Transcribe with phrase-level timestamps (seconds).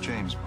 [0.00, 0.39] James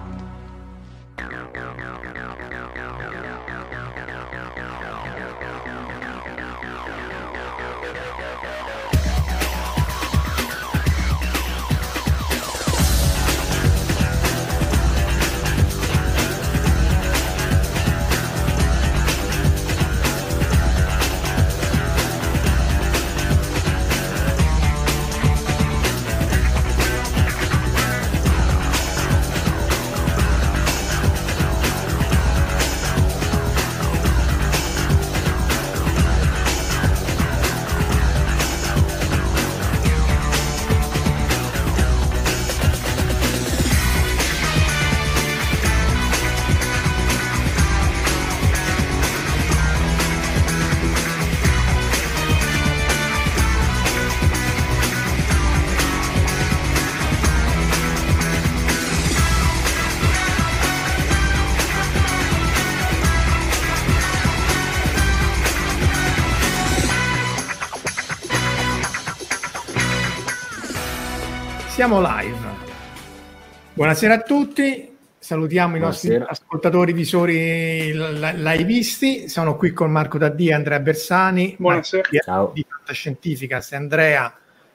[71.73, 72.37] Siamo live.
[73.73, 76.31] Buonasera a tutti, salutiamo i nostri Buonasera.
[76.31, 79.27] ascoltatori visori li- liveisti.
[79.27, 81.55] Sono qui con Marco Taddia e Andrea Bersani.
[81.57, 82.09] Buonasera.
[82.23, 82.51] Ciao.
[82.53, 84.31] Di Fantascientificas e Andrea,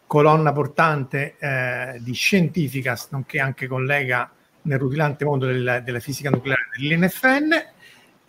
[0.07, 4.29] colonna portante eh, di Scientificas, nonché anche collega
[4.63, 7.53] nel rutilante mondo del- della fisica nucleare dell'INFN.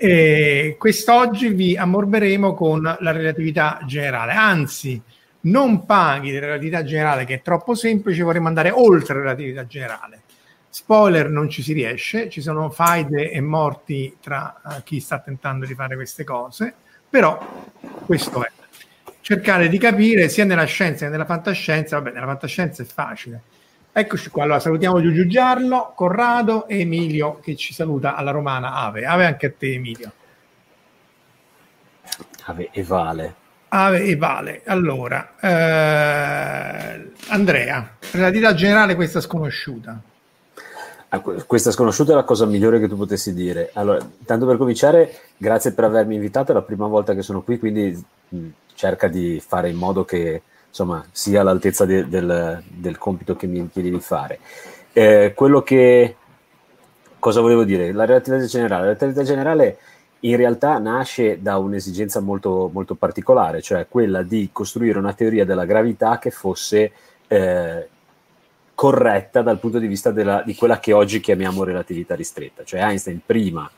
[0.02, 5.02] E quest'oggi vi ammorberemo con la relatività generale, anzi
[5.42, 10.22] non paghi di relatività generale che è troppo semplice, vorremmo andare oltre la relatività generale.
[10.68, 15.66] Spoiler, non ci si riesce, ci sono faide e morti tra eh, chi sta tentando
[15.66, 16.74] di fare queste cose,
[17.10, 17.40] però
[18.06, 18.52] questo è.
[19.22, 23.42] Cercare di capire sia nella scienza che nella fantascienza, vabbè, nella fantascienza è facile.
[23.92, 29.06] Eccoci qua, allora salutiamo Giugiu Giarlo, Corrado e Emilio che ci saluta alla romana Ave.
[29.06, 30.12] Ave anche a te Emilio.
[32.46, 33.36] Ave e Vale.
[33.70, 34.62] Ave e Vale.
[34.66, 40.02] Allora, eh, Andrea, relatività generale questa sconosciuta.
[41.12, 43.72] Ah, que- questa sconosciuta è la cosa migliore che tu potessi dire.
[43.74, 47.58] Allora, tanto per cominciare, grazie per avermi invitato, è la prima volta che sono qui,
[47.58, 53.36] quindi mh, cerca di fare in modo che insomma sia all'altezza de- del, del compito
[53.36, 54.40] che mi chiedi di fare.
[54.94, 56.16] Eh, quello che
[57.18, 57.92] cosa volevo dire?
[57.92, 58.82] La relatività generale.
[58.86, 59.78] La relatività generale
[60.22, 65.66] in realtà nasce da un'esigenza molto, molto particolare, cioè quella di costruire una teoria della
[65.66, 66.92] gravità che fosse
[67.28, 67.88] eh,
[68.74, 72.64] corretta dal punto di vista della- di quella che oggi chiamiamo relatività ristretta.
[72.64, 73.70] Cioè Einstein prima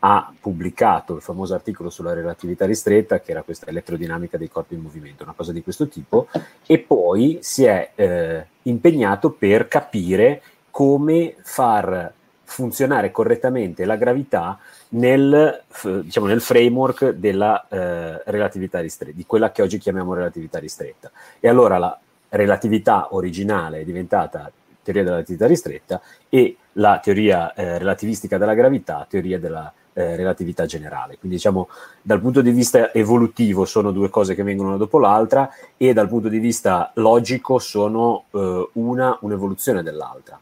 [0.00, 4.80] ha pubblicato il famoso articolo sulla relatività ristretta, che era questa elettrodinamica dei corpi in
[4.80, 6.28] movimento, una cosa di questo tipo,
[6.66, 12.12] e poi si è eh, impegnato per capire come far
[12.44, 14.58] funzionare correttamente la gravità
[14.90, 15.62] nel,
[16.02, 21.10] diciamo, nel framework della eh, relatività ristretta, di quella che oggi chiamiamo relatività ristretta.
[21.40, 21.98] E allora la
[22.30, 24.50] relatività originale è diventata
[24.82, 30.64] teoria della relatività ristretta, e la teoria eh, relativistica della gravità, teoria della eh, relatività
[30.64, 31.18] generale.
[31.18, 31.68] Quindi diciamo
[32.00, 36.08] dal punto di vista evolutivo sono due cose che vengono una dopo l'altra e dal
[36.08, 40.38] punto di vista logico sono eh, una un'evoluzione dell'altra.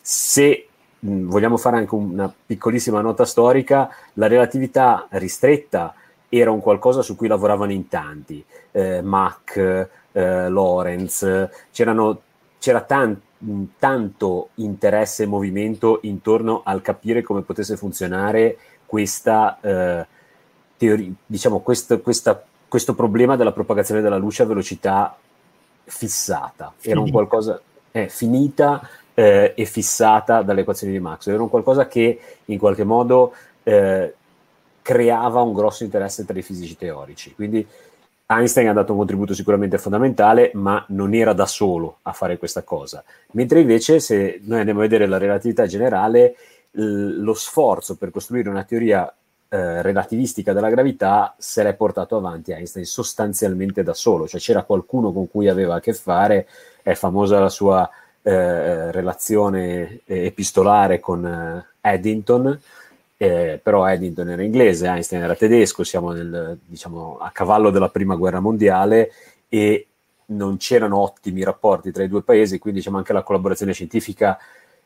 [0.00, 0.68] Se
[1.00, 5.94] mh, vogliamo fare anche una piccolissima nota storica, la relatività ristretta
[6.28, 9.56] era un qualcosa su cui lavoravano in tanti, eh, Mach,
[10.12, 12.20] eh, Lorenz, c'erano,
[12.58, 13.20] c'era tan,
[13.78, 18.56] tanto interesse e movimento intorno al capire come potesse funzionare
[18.86, 20.06] questa eh,
[20.76, 25.16] teoria, diciamo, questo, questa, questo problema della propagazione della luce a velocità
[25.84, 26.72] fissata.
[26.80, 27.60] Era un qualcosa
[27.90, 28.80] eh, finita
[29.20, 31.34] eh, e fissata dalle equazioni di Maxwell.
[31.34, 34.14] Era un qualcosa che in qualche modo eh,
[34.80, 37.34] creava un grosso interesse tra i fisici teorici.
[37.34, 37.66] Quindi
[38.24, 42.62] Einstein ha dato un contributo sicuramente fondamentale, ma non era da solo a fare questa
[42.62, 43.04] cosa.
[43.32, 46.36] Mentre invece, se noi andiamo a vedere la relatività generale,
[46.72, 49.12] lo sforzo per costruire una teoria
[49.50, 55.12] eh, relativistica della gravità se l'è portato avanti Einstein sostanzialmente da solo, cioè c'era qualcuno
[55.12, 56.46] con cui aveva a che fare,
[56.82, 57.90] è famosa la sua
[58.22, 62.60] eh, relazione epistolare con eh, Eddington,
[63.16, 68.14] eh, però Eddington era inglese, Einstein era tedesco, siamo nel, diciamo, a cavallo della prima
[68.16, 69.10] guerra mondiale
[69.48, 69.86] e
[70.26, 74.38] non c'erano ottimi rapporti tra i due paesi, quindi diciamo, anche la collaborazione scientifica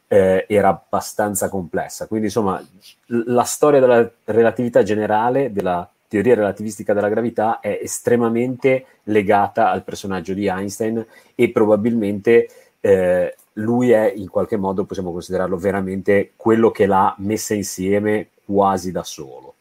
[0.07, 2.07] eh, era abbastanza complessa.
[2.07, 2.63] Quindi, insomma,
[3.07, 10.33] la storia della relatività generale, della teoria relativistica della gravità, è estremamente legata al personaggio
[10.33, 11.05] di Einstein
[11.35, 12.49] e probabilmente
[12.85, 18.93] eh, lui è in qualche modo, possiamo considerarlo veramente quello che l'ha messa insieme quasi
[18.93, 19.55] da solo.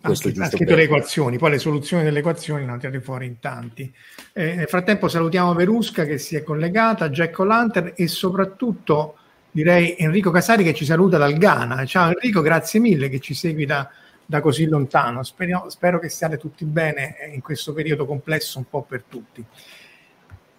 [0.00, 0.76] Questo Anche, ha scritto per...
[0.76, 3.90] le equazioni, poi le soluzioni delle equazioni le hanno tirate fuori in tanti.
[4.32, 9.16] Eh, nel frattempo salutiamo Verusca che si è collegata, Jack O'Lantern e soprattutto
[9.52, 11.84] direi Enrico Casari che ci saluta dal Ghana.
[11.84, 13.88] Ciao Enrico, grazie mille che ci segui da,
[14.26, 15.22] da così lontano.
[15.22, 19.46] Spero, spero, che stiate tutti bene in questo periodo complesso un po' per tutti.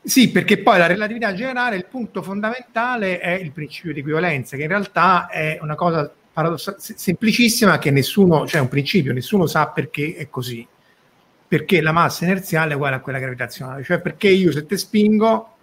[0.06, 4.62] Sì, perché poi la relatività generale, il punto fondamentale è il principio di equivalenza, che
[4.62, 10.14] in realtà è una cosa paradossa- semplicissima che nessuno, cioè un principio, nessuno sa perché
[10.16, 10.66] è così.
[11.48, 15.56] Perché la massa inerziale è uguale a quella gravitazionale, cioè perché io se te spingo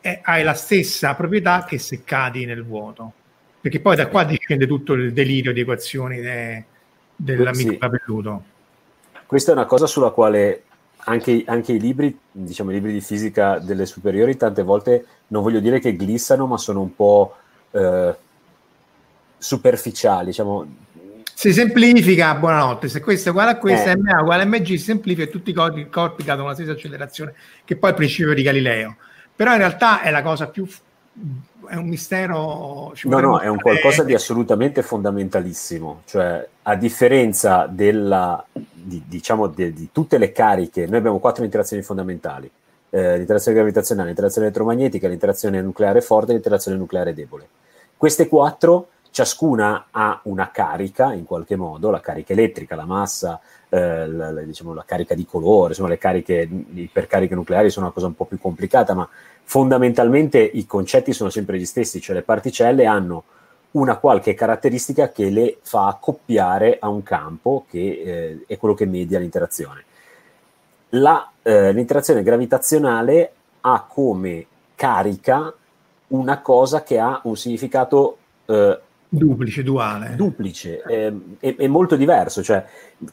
[0.00, 3.12] è, hai la stessa proprietà che se cadi nel vuoto.
[3.58, 6.64] Perché poi da qua discende tutto il delirio di equazioni de,
[7.16, 7.78] dell'amico sì.
[7.78, 8.44] capelluto.
[9.24, 10.64] Questa è una cosa sulla quale
[11.08, 15.60] anche, anche, i libri, diciamo i libri di fisica delle superiori, tante volte non voglio
[15.60, 17.36] dire che glissano, ma sono un po'
[17.72, 18.14] eh,
[19.38, 20.26] superficiali.
[20.26, 20.66] Diciamo.
[21.34, 22.88] Si semplifica, buonanotte.
[22.88, 23.96] Se questo è uguale a questo, eh.
[23.96, 26.72] MA uguale a MG, si semplifica e tutti i corpi, i corpi cadono alla stessa
[26.72, 28.96] accelerazione, che poi è il principio di Galileo
[29.36, 30.66] però in realtà è la cosa più
[31.68, 38.44] è un mistero no no è un qualcosa di assolutamente fondamentalissimo cioè a differenza della
[38.52, 42.50] di, diciamo de, di tutte le cariche noi abbiamo quattro interazioni fondamentali
[42.90, 47.48] eh, l'interazione gravitazionale l'interazione elettromagnetica l'interazione nucleare forte e l'interazione nucleare debole.
[47.96, 53.40] Queste quattro ciascuna ha una carica in qualche modo la carica elettrica la massa
[53.70, 57.94] eh, la, la, diciamo, la, carica di colore, insomma le cariche ipercariche nucleari sono una
[57.94, 59.08] cosa un po' più complicata, ma
[59.42, 63.24] fondamentalmente i concetti sono sempre gli stessi, cioè le particelle hanno
[63.70, 68.84] una qualche caratteristica che le fa accoppiare a un campo che eh, è quello che
[68.84, 69.84] media l'interazione.
[70.90, 73.32] La, eh, l'interazione gravitazionale
[73.62, 75.54] ha come carica
[76.08, 80.16] una cosa che ha un significato eh, Duplice, duale.
[80.16, 82.64] Duplice, è, è, è, molto diverso, cioè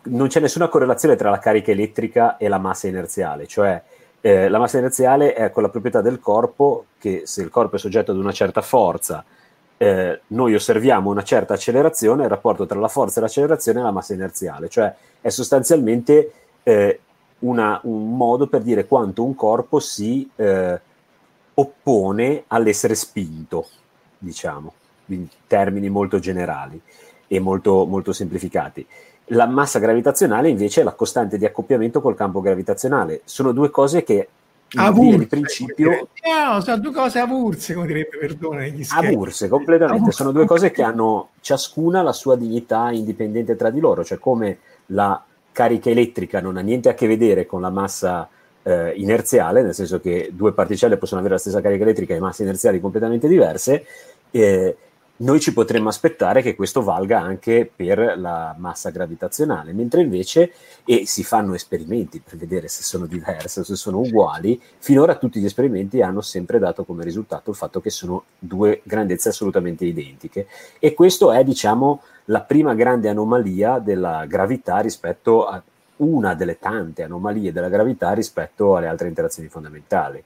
[0.03, 3.81] non c'è nessuna correlazione tra la carica elettrica e la massa inerziale, cioè
[4.19, 8.11] eh, la massa inerziale è quella proprietà del corpo che se il corpo è soggetto
[8.11, 9.23] ad una certa forza,
[9.77, 13.91] eh, noi osserviamo una certa accelerazione, il rapporto tra la forza e l'accelerazione è la
[13.91, 16.31] massa inerziale, cioè è sostanzialmente
[16.63, 16.99] eh,
[17.39, 20.81] una, un modo per dire quanto un corpo si eh,
[21.53, 23.67] oppone all'essere spinto,
[24.17, 24.73] diciamo
[25.07, 26.79] in termini molto generali
[27.27, 28.85] e molto, molto semplificati.
[29.27, 33.21] La massa gravitazionale invece è la costante di accoppiamento col campo gravitazionale.
[33.25, 34.27] Sono due cose che
[34.75, 40.17] in di principio no, sono due cose avurse come direbbe Perdone avurse completamente avurse.
[40.17, 44.57] sono due cose che hanno ciascuna la sua dignità indipendente tra di loro cioè come
[44.87, 48.27] la carica elettrica non ha niente a che vedere con la massa
[48.63, 52.41] eh, inerziale nel senso che due particelle possono avere la stessa carica elettrica e masse
[52.41, 53.85] inerziali completamente diverse
[54.31, 54.75] eh,
[55.15, 60.51] noi ci potremmo aspettare che questo valga anche per la massa gravitazionale, mentre invece,
[60.85, 65.45] e si fanno esperimenti per vedere se sono diverse, se sono uguali, finora tutti gli
[65.45, 70.47] esperimenti hanno sempre dato come risultato il fatto che sono due grandezze assolutamente identiche.
[70.79, 75.61] E questo è, diciamo, la prima grande anomalia della gravità rispetto a
[75.97, 80.23] una delle tante anomalie della gravità rispetto alle altre interazioni fondamentali.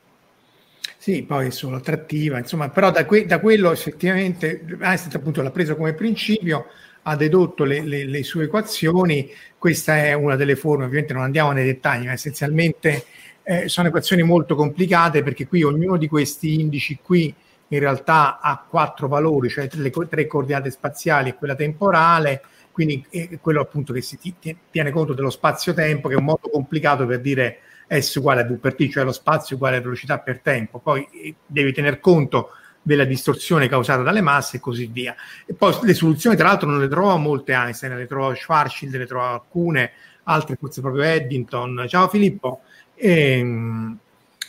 [1.07, 5.77] Sì, poi solo attrattiva, insomma, però da, que- da quello effettivamente Einstein appunto l'ha preso
[5.77, 6.65] come principio,
[7.03, 11.53] ha dedotto le, le, le, sue equazioni, questa è una delle forme, ovviamente non andiamo
[11.53, 13.05] nei dettagli, ma essenzialmente
[13.43, 17.33] eh, sono equazioni molto complicate perché qui ognuno di questi indici qui
[17.69, 22.41] in realtà ha quattro valori, cioè le tre coordinate spaziali e quella temporale,
[22.73, 24.19] quindi è quello appunto che si
[24.69, 28.57] tiene conto dello spazio-tempo, che è un modo complicato per dire S uguale a V
[28.57, 32.51] per T, cioè lo spazio uguale a velocità per tempo, poi eh, devi tener conto
[32.81, 35.15] della distorsione causata dalle masse e così via.
[35.45, 39.05] E poi le soluzioni, tra l'altro, non le trovo molte Einstein, le trovo Schwarzschild, le
[39.05, 39.91] trovo alcune,
[40.23, 41.85] altre forse proprio Eddington.
[41.89, 42.61] Ciao Filippo.
[42.95, 43.97] E, ehm,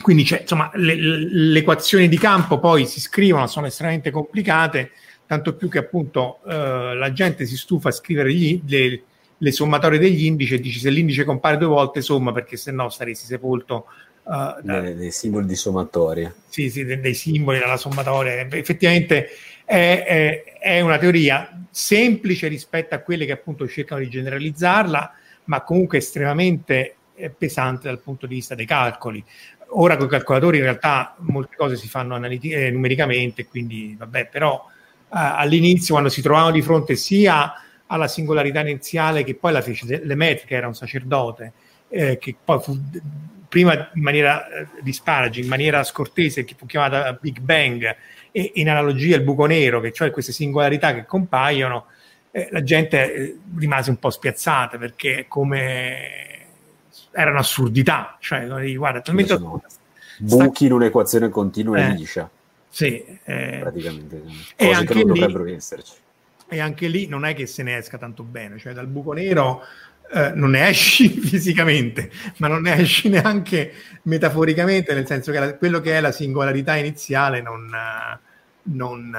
[0.01, 4.93] quindi c'è, insomma, le, le, equazioni di campo poi si scrivono, sono estremamente complicate,
[5.27, 9.03] tanto più che appunto eh, la gente si stufa a scrivere gli, le,
[9.39, 12.89] le sommatorie degli indici e dici se l'indice compare due volte somma perché se no
[12.89, 13.87] saresti sepolto
[14.25, 16.33] uh, da, dei, dei, simboli di sommatoria.
[16.49, 18.47] Sì, sì, dei, dei simboli della sommatoria.
[18.51, 19.29] Effettivamente
[19.65, 25.13] è, è, è, una teoria semplice rispetto a quelle che appunto cercano di generalizzarla,
[25.45, 29.25] ma comunque estremamente eh, pesante dal punto di vista dei calcoli.
[29.73, 34.29] Ora con i calcolatori in realtà molte cose si fanno analiti- eh, numericamente, quindi vabbè,
[34.29, 37.53] però uh, all'inizio quando si trovavano di fronte sia
[37.89, 41.53] alla singolarità iniziale che poi la fece Lemaitre, che era un sacerdote,
[41.89, 42.79] eh, che poi fu
[43.49, 47.97] prima in maniera eh, disparagi, in maniera scortese, che fu chiamata Big Bang,
[48.31, 51.87] e in analogia il buco nero, che cioè queste singolarità che compaiono,
[52.31, 56.47] eh, la gente eh, rimase un po' spiazzata perché come
[57.11, 59.63] era un'assurdità, cioè guarda, talmente sono
[60.19, 62.31] buchi in un'equazione continua e eh, liscia.
[62.69, 65.95] Sì, eh, praticamente cose e anche che non lì, dovrebbero esserci
[66.49, 69.63] e anche lì non è che se ne esca tanto bene, cioè dal buco nero
[70.11, 75.55] eh, non ne esci fisicamente, ma non ne esci neanche metaforicamente, nel senso che la,
[75.57, 77.69] quello che è la singolarità iniziale non,
[78.63, 79.17] non,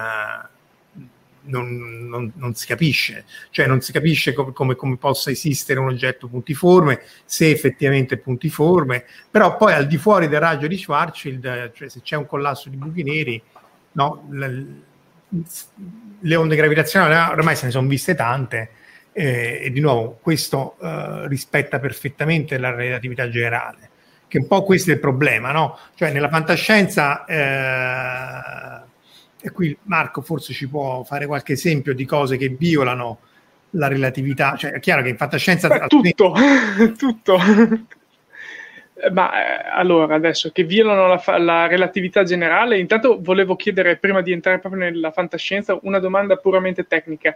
[1.44, 6.28] non, non si capisce, cioè non si capisce com- come, come, possa esistere un oggetto
[6.28, 11.90] puntiforme, se effettivamente è puntiforme, però poi al di fuori del raggio di Schwarzschild, cioè
[11.90, 13.42] se c'è un collasso di buchi neri,
[13.92, 14.88] no, l-
[16.22, 18.70] le onde gravitazionali ormai se ne sono viste tante
[19.12, 23.90] eh, e di nuovo questo eh, rispetta perfettamente la relatività generale
[24.28, 25.78] che un po' questo è il problema no?
[25.96, 28.88] cioè nella fantascienza eh,
[29.42, 33.20] e qui Marco forse ci può fare qualche esempio di cose che violano
[33.74, 36.34] la relatività cioè è chiaro che in fantascienza Beh, tutto,
[36.98, 37.40] tutto
[39.12, 44.32] ma eh, allora, adesso che violano la, la, relatività generale, intanto volevo chiedere, prima di
[44.32, 47.36] entrare proprio nella fantascienza, una domanda puramente tecnica.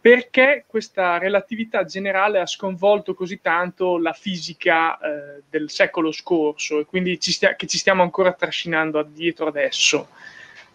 [0.00, 6.84] Perché questa relatività generale ha sconvolto così tanto la fisica eh, del secolo scorso e
[6.84, 10.08] quindi ci stia, che ci stiamo ancora trascinando dietro adesso?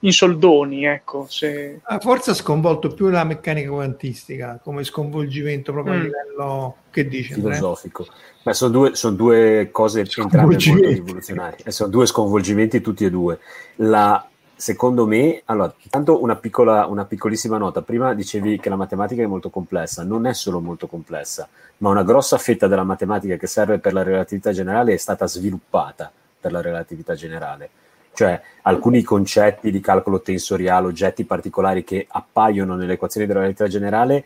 [0.04, 1.26] In soldoni, ecco.
[1.30, 1.80] Se...
[1.84, 5.98] Ah, forse ha sconvolto più la meccanica quantistica come sconvolgimento proprio mm.
[5.98, 8.06] a livello che dice filosofico.
[8.44, 13.40] Beh, sono, due, sono due cose entrambe molto rivoluzionarie, sono due sconvolgimenti tutti e due.
[13.76, 17.82] La, secondo me, allora, tanto una, piccola, una piccolissima nota.
[17.82, 22.04] Prima dicevi che la matematica è molto complessa, non è solo molto complessa, ma una
[22.04, 26.60] grossa fetta della matematica che serve per la relatività generale è stata sviluppata per la
[26.60, 27.70] relatività generale
[28.14, 34.26] cioè alcuni concetti di calcolo tensoriale, oggetti particolari che appaiono nelle equazioni della relatività generale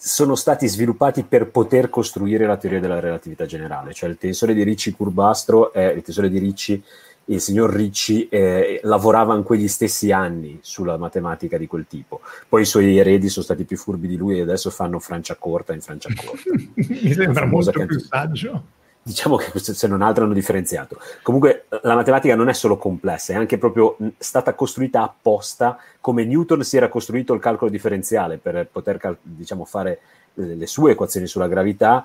[0.00, 4.62] sono stati sviluppati per poter costruire la teoria della relatività generale, cioè il tensore di
[4.62, 6.80] Ricci Curbastro, è, il tensore di Ricci,
[7.24, 12.20] il signor Ricci eh, lavorava in quegli stessi anni sulla matematica di quel tipo.
[12.48, 15.80] Poi i suoi eredi sono stati più furbi di lui e adesso fanno Franciacorta in
[15.80, 16.50] Franciacorta.
[16.74, 18.76] Mi sembra molto più saggio
[19.08, 20.98] diciamo che se non altro hanno differenziato.
[21.22, 26.62] Comunque la matematica non è solo complessa, è anche proprio stata costruita apposta come Newton
[26.62, 30.00] si era costruito il calcolo differenziale per poter diciamo, fare
[30.34, 32.04] le sue equazioni sulla gravità.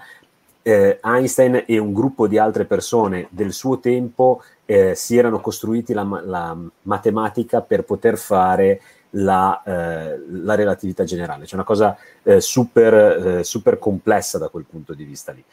[0.61, 5.91] Eh, Einstein e un gruppo di altre persone del suo tempo eh, si erano costruiti
[5.91, 8.79] la, la, matematica per poter fare
[9.11, 14.63] la, eh, la relatività generale, cioè una cosa eh, super, eh, super complessa da quel
[14.63, 15.43] punto di vista lì.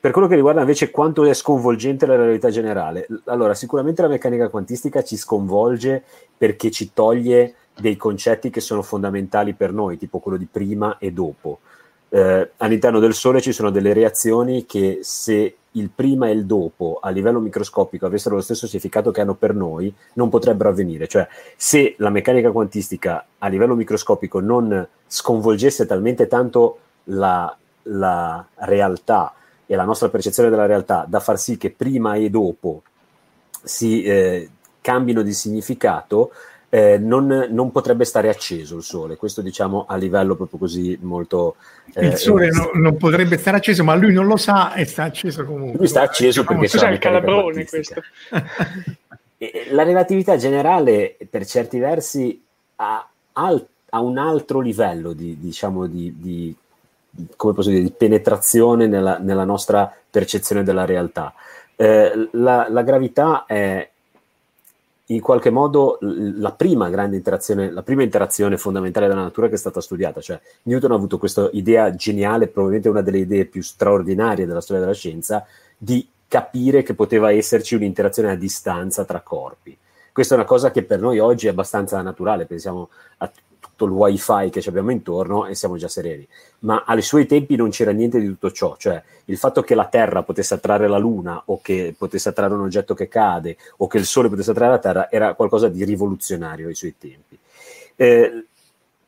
[0.00, 4.48] Per quello che riguarda invece quanto è sconvolgente la realtà generale, allora sicuramente la meccanica
[4.48, 6.02] quantistica ci sconvolge
[6.38, 11.12] perché ci toglie dei concetti che sono fondamentali per noi, tipo quello di prima e
[11.12, 11.58] dopo.
[12.08, 16.98] Eh, all'interno del Sole ci sono delle reazioni che se il prima e il dopo
[17.02, 21.08] a livello microscopico avessero lo stesso significato che hanno per noi, non potrebbero avvenire.
[21.08, 21.28] Cioè,
[21.58, 29.34] se la meccanica quantistica a livello microscopico non sconvolgesse talmente tanto la, la realtà
[29.70, 32.82] e la nostra percezione della realtà da far sì che prima e dopo
[33.62, 34.50] si eh,
[34.80, 36.32] cambino di significato,
[36.70, 39.16] eh, non, non, potrebbe stare acceso il sole.
[39.16, 41.54] Questo diciamo a livello proprio così molto...
[41.94, 45.04] Eh, il sole no, non potrebbe stare acceso, ma lui non lo sa e sta
[45.04, 45.78] acceso comunque.
[45.78, 48.02] Lui sta acceso perché c'è il calabrone questo.
[49.70, 52.42] la relatività generale per certi versi
[52.74, 56.52] ha, ha un altro livello di, diciamo, di, di,
[57.36, 61.34] come posso dire, di penetrazione nella, nella nostra percezione della realtà.
[61.76, 63.88] Eh, la, la, gravità è
[65.06, 69.58] in qualche modo la prima grande interazione, la prima interazione fondamentale della natura che è
[69.58, 70.20] stata studiata.
[70.20, 74.82] Cioè, Newton ha avuto questa idea geniale, probabilmente una delle idee più straordinarie della storia
[74.82, 75.44] della scienza,
[75.76, 79.76] di capire che poteva esserci un'interazione a distanza tra corpi.
[80.12, 82.88] Questa è una cosa che per noi oggi è abbastanza naturale, pensiamo
[83.18, 83.30] a
[83.80, 86.26] tutto il wifi che abbiamo intorno e siamo già sereni.
[86.60, 89.86] Ma ai suoi tempi non c'era niente di tutto ciò, cioè il fatto che la
[89.86, 93.98] Terra potesse attrarre la Luna o che potesse attrarre un oggetto che cade o che
[93.98, 97.38] il Sole potesse attrarre la Terra era qualcosa di rivoluzionario ai suoi tempi.
[97.96, 98.44] Eh,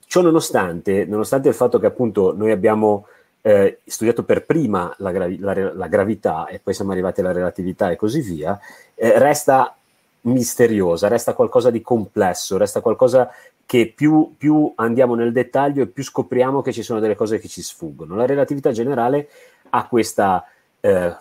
[0.06, 3.06] ciò nonostante, nonostante il fatto che appunto noi abbiamo
[3.42, 7.90] eh, studiato per prima la, gravi- la, la, gravità e poi siamo arrivati alla relatività
[7.90, 8.58] e così via,
[8.94, 9.74] eh, resta
[10.22, 13.30] misteriosa, resta qualcosa di complesso, resta qualcosa
[13.72, 17.48] che più, più, andiamo nel dettaglio e più scopriamo che ci sono delle cose che
[17.48, 18.16] ci sfuggono.
[18.16, 19.30] La relatività generale
[19.70, 20.44] ha questo
[20.80, 21.16] eh,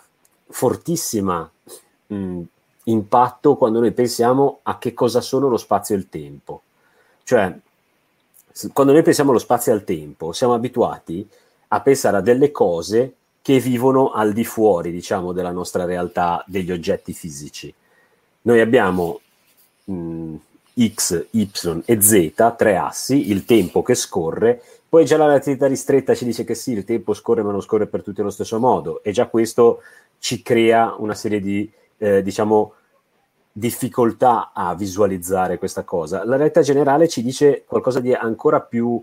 [0.50, 1.50] fortissimo
[2.84, 6.60] impatto quando noi pensiamo a che cosa sono lo spazio e il tempo.
[7.22, 7.56] Cioè,
[8.74, 11.26] quando noi pensiamo allo spazio e al tempo, siamo abituati
[11.68, 16.70] a pensare a delle cose che vivono al di fuori, diciamo, della nostra realtà, degli
[16.70, 17.74] oggetti fisici
[18.42, 19.20] noi abbiamo
[19.84, 20.34] mh,
[20.78, 21.50] x, y
[21.84, 26.44] e z, tre assi, il tempo che scorre, poi già la relatività ristretta ci dice
[26.44, 29.26] che sì, il tempo scorre ma non scorre per tutti allo stesso modo e già
[29.26, 29.80] questo
[30.18, 32.74] ci crea una serie di, eh, diciamo,
[33.50, 36.24] difficoltà a visualizzare questa cosa.
[36.24, 39.00] La realtà generale ci dice qualcosa di ancora più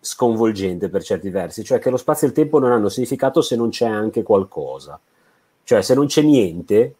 [0.00, 3.56] sconvolgente per certi versi, cioè che lo spazio e il tempo non hanno significato se
[3.56, 4.98] non c'è anche qualcosa.
[5.64, 6.94] Cioè se non c'è niente,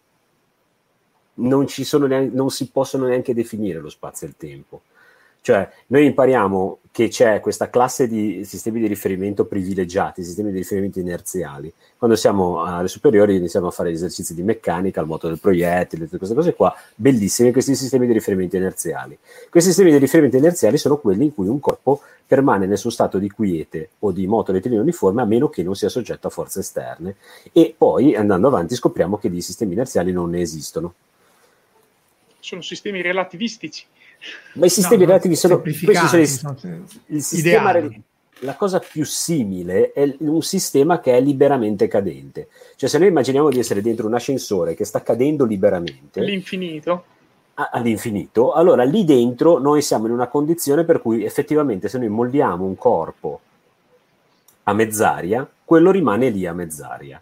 [1.36, 1.66] non,
[2.06, 4.82] neanche, non si possono neanche definire lo spazio e il tempo.
[5.46, 10.98] Cioè, noi impariamo che c'è questa classe di sistemi di riferimento privilegiati, sistemi di riferimento
[10.98, 11.72] inerziali.
[11.96, 16.16] Quando siamo alle superiori iniziamo a fare esercizi di meccanica, il moto del proiettile, tutte
[16.16, 19.16] queste cose qua, bellissime questi sistemi di riferimento inerziali.
[19.48, 23.18] Questi sistemi di riferimento inerziali sono quelli in cui un corpo permane nel suo stato
[23.18, 26.58] di quiete o di moto rettilineo uniforme a meno che non sia soggetto a forze
[26.58, 27.14] esterne.
[27.52, 30.94] E poi, andando avanti, scopriamo che di sistemi inerziali non ne esistono
[32.46, 33.84] sono sistemi relativistici.
[34.54, 36.56] Ma i sistemi no, relativi sono, sono
[37.06, 38.02] il, sistema, ideali.
[38.40, 42.48] la cosa più simile è un sistema che è liberamente cadente.
[42.76, 47.04] Cioè se noi immaginiamo di essere dentro un ascensore che sta cadendo liberamente all'infinito
[47.58, 52.66] all'infinito, allora lì dentro noi siamo in una condizione per cui effettivamente se noi moldiamo
[52.66, 53.40] un corpo
[54.64, 57.18] a mezz'aria, quello rimane lì a mezz'aria.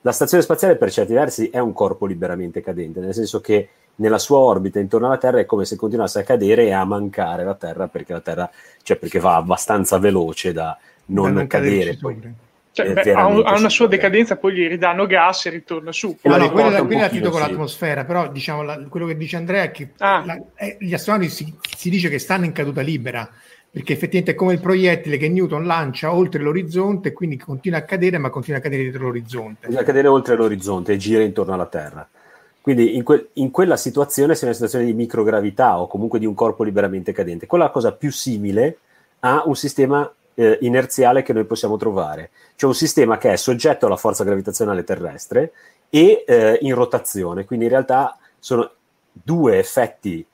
[0.00, 4.18] La stazione spaziale per certi versi è un corpo liberamente cadente, nel senso che nella
[4.18, 7.54] sua orbita intorno alla Terra è come se continuasse a cadere e a mancare la
[7.54, 8.50] Terra perché la Terra,
[8.82, 11.96] cioè perché va abbastanza veloce da non, non cadere.
[11.96, 12.44] Poi.
[12.76, 16.14] Cioè, beh, ha, un, ha, una sua decadenza, poi gli ridano gas e ritorna su.
[16.20, 19.70] No, no, quella, quella è con l'atmosfera, però diciamo, la, quello che dice Andrea è
[19.70, 20.22] che ah.
[20.26, 23.26] la, eh, gli astronauti si, si, dice che stanno in caduta libera,
[23.70, 28.18] perché effettivamente è come il proiettile che Newton lancia oltre l'orizzonte, quindi continua a cadere,
[28.18, 29.60] ma continua a cadere dietro l'orizzonte.
[29.60, 32.06] Continua a cadere oltre l'orizzonte e gira intorno alla Terra.
[32.66, 36.26] Quindi in, que- in, quella situazione sei in una situazione di microgravità o comunque di
[36.26, 37.46] un corpo liberamente cadente.
[37.46, 38.78] Quella è la cosa più simile
[39.20, 42.30] a un sistema eh, inerziale che noi possiamo trovare.
[42.56, 45.52] Cioè un sistema che è soggetto alla forza gravitazionale terrestre
[45.88, 47.44] e eh, in rotazione.
[47.44, 48.68] Quindi in realtà sono
[49.12, 50.26] due effetti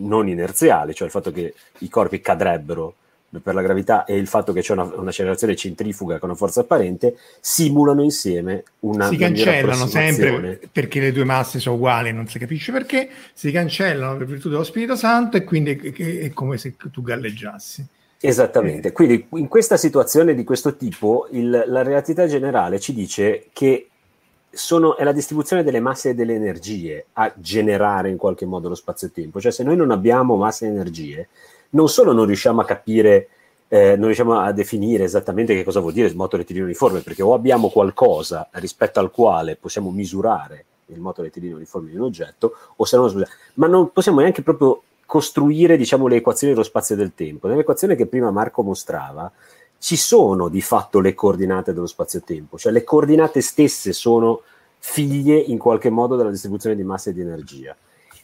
[0.00, 2.96] non inerziali, cioè il fatto che i corpi cadrebbero
[3.40, 7.16] per la gravità e il fatto che c'è una, un'accelerazione centrifuga con una forza apparente
[7.40, 12.72] simulano insieme una si cancellano sempre perché le due masse sono uguali non si capisce
[12.72, 17.86] perché si cancellano per virtù dello Spirito Santo e quindi è, come se tu galleggiassi.
[18.18, 18.92] Esattamente.
[18.92, 23.88] Quindi in questa situazione di questo tipo il, la relatività generale ci dice che
[24.50, 28.74] sono, è la distribuzione delle masse e delle energie a generare in qualche modo lo
[28.74, 29.40] spazio-tempo.
[29.40, 31.28] Cioè, se noi non abbiamo masse e energie,
[31.70, 33.28] non solo non riusciamo a capire,
[33.68, 37.22] eh, non riusciamo a definire esattamente che cosa vuol dire il moto rettilineo uniforme, perché
[37.22, 42.54] o abbiamo qualcosa rispetto al quale possiamo misurare il moto rettilineo uniforme di un oggetto,
[42.76, 46.94] o se no, scusa, ma non possiamo neanche proprio costruire diciamo, le equazioni dello spazio
[46.94, 47.48] e del tempo.
[47.48, 49.30] Nell'equazione che prima Marco mostrava,
[49.78, 54.42] ci sono di fatto le coordinate dello spazio-tempo, cioè le coordinate stesse sono
[54.78, 57.76] figlie in qualche modo della distribuzione di massa e di energia.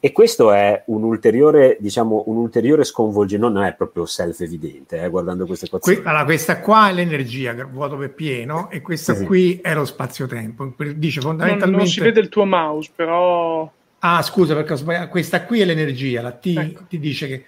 [0.04, 5.46] E questo è un ulteriore, diciamo, un ulteriore sconvolgimento, non è proprio self-evidente eh, guardando
[5.46, 5.98] queste equazioni.
[5.98, 9.84] Que- allora, questa qua è l'energia, vuoto per pieno, e questa sì, qui è lo
[9.84, 10.74] spazio-tempo.
[10.96, 11.66] Dice fondamentalmente...
[11.66, 13.70] Non, non si vede il tuo mouse, però...
[14.00, 15.08] Ah, scusa, perché ho sbagliato.
[15.08, 16.82] Questa qui è l'energia, la T ecco.
[16.88, 17.44] ti dice che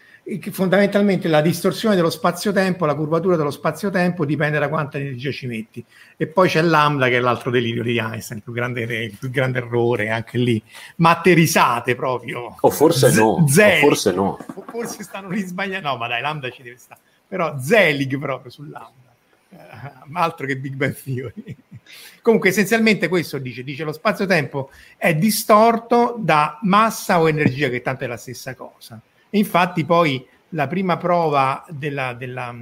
[0.52, 5.84] fondamentalmente la distorsione dello spazio-tempo, la curvatura dello spazio-tempo dipende da quanta energia ci metti.
[6.16, 9.30] E poi c'è lambda che è l'altro delirio di Einstein, il più grande, il più
[9.30, 10.62] grande errore anche lì.
[10.96, 12.56] Matterisate proprio.
[12.58, 13.44] O forse Z- no.
[13.46, 13.82] Zelig.
[13.82, 14.38] O forse no.
[14.54, 15.88] O forse stanno lì sbagliando.
[15.88, 17.00] No, ma dai, lambda ci deve stare.
[17.28, 19.12] Però Zelig proprio sul lambda.
[19.50, 21.56] Eh, altro che Big Bang Theory.
[22.22, 28.04] Comunque essenzialmente questo dice, dice lo spazio-tempo è distorto da massa o energia, che tanto
[28.04, 28.98] è la stessa cosa
[29.38, 32.54] infatti poi la prima prova della, della,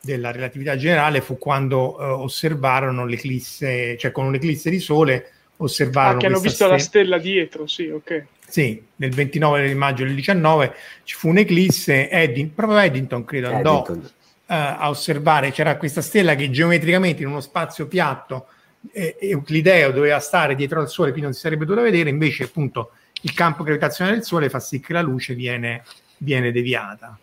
[0.00, 6.16] della relatività generale fu quando eh, osservarono l'eclisse, cioè con un'eclisse di sole osservarono...
[6.16, 6.72] Ah, che hanno visto stella.
[6.72, 8.26] la stella dietro, sì, ok.
[8.46, 10.74] Sì, nel 29 di maggio del 19
[11.04, 14.02] ci fu un'eclisse, Edding, proprio Eddington credo andò uh,
[14.46, 18.48] a osservare, c'era questa stella che geometricamente in uno spazio piatto
[18.92, 22.90] eh, euclideo doveva stare dietro al Sole, quindi non si sarebbe dovuta vedere, invece appunto
[23.24, 25.82] il campo gravitazionale del Sole fa sì che la luce viene,
[26.18, 27.18] viene deviata.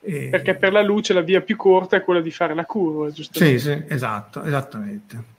[0.00, 0.28] E...
[0.30, 3.38] Perché per la luce la via più corta è quella di fare la curva, giusto?
[3.38, 5.34] Sì, sì, esatto, esattamente.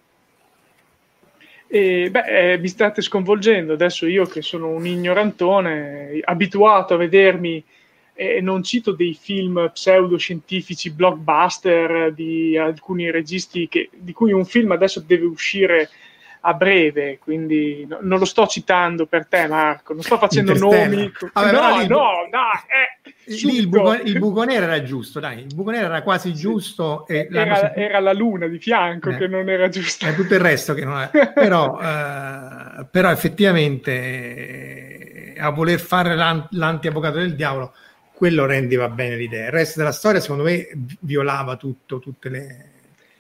[1.68, 7.64] E, beh, eh, mi state sconvolgendo adesso io che sono un ignorantone, abituato a vedermi,
[8.14, 14.46] e eh, non cito dei film pseudoscientifici blockbuster di alcuni registi, che, di cui un
[14.46, 15.90] film adesso deve uscire
[16.42, 21.12] a breve, quindi no, non lo sto citando per te Marco, non sto facendo nomi.
[21.34, 25.54] Vabbè, no, no, no, eh, lì il, buco, il, buco, nero era giusto, dai, il
[25.54, 27.06] buco nero era quasi giusto.
[27.08, 30.08] E era, era, la luna di fianco eh, che non era giusta.
[30.08, 31.10] È tutto il resto che non è.
[31.34, 37.74] però, eh, però effettivamente eh, a voler fare l'ant- l'anti-avvocato del diavolo,
[38.14, 39.48] quello rendeva bene l'idea.
[39.48, 40.68] Il resto della storia, secondo me,
[41.02, 42.72] violava tutto, tutte le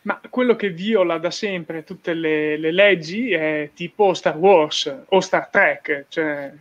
[0.08, 5.20] ma quello che viola da sempre tutte le, le leggi è tipo Star Wars o
[5.20, 6.06] Star Trek.
[6.08, 6.54] Cioè,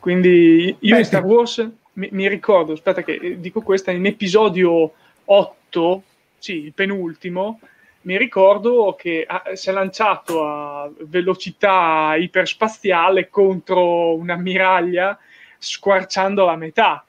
[0.00, 4.04] quindi io Beh, in Star Wars mi, mi, ricordo, aspetta che eh, dico questa, in
[4.04, 6.02] episodio 8,
[6.38, 7.60] sì, il penultimo,
[8.02, 15.16] mi ricordo che ha, si è lanciato a velocità iperspaziale contro un'ammiraglia
[15.56, 17.04] squarciando la metà.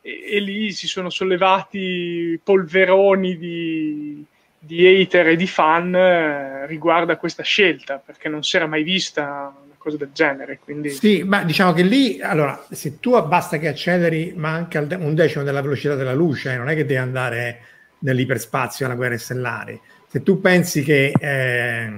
[0.00, 4.24] E, e lì si sono sollevati polveroni di,
[4.62, 9.54] di hater e di fan eh, riguarda questa scelta, perché non si era mai vista
[9.64, 10.58] una cosa del genere.
[10.62, 10.90] Quindi...
[10.90, 15.14] Sì, ma diciamo che lì, allora, se tu basta che acceleri, ma anche al un
[15.14, 17.60] decimo della velocità della luce, non è che devi andare
[18.00, 19.80] nell'iperspazio alla guerra stellare.
[20.06, 21.12] Se tu pensi che...
[21.18, 21.92] Eh,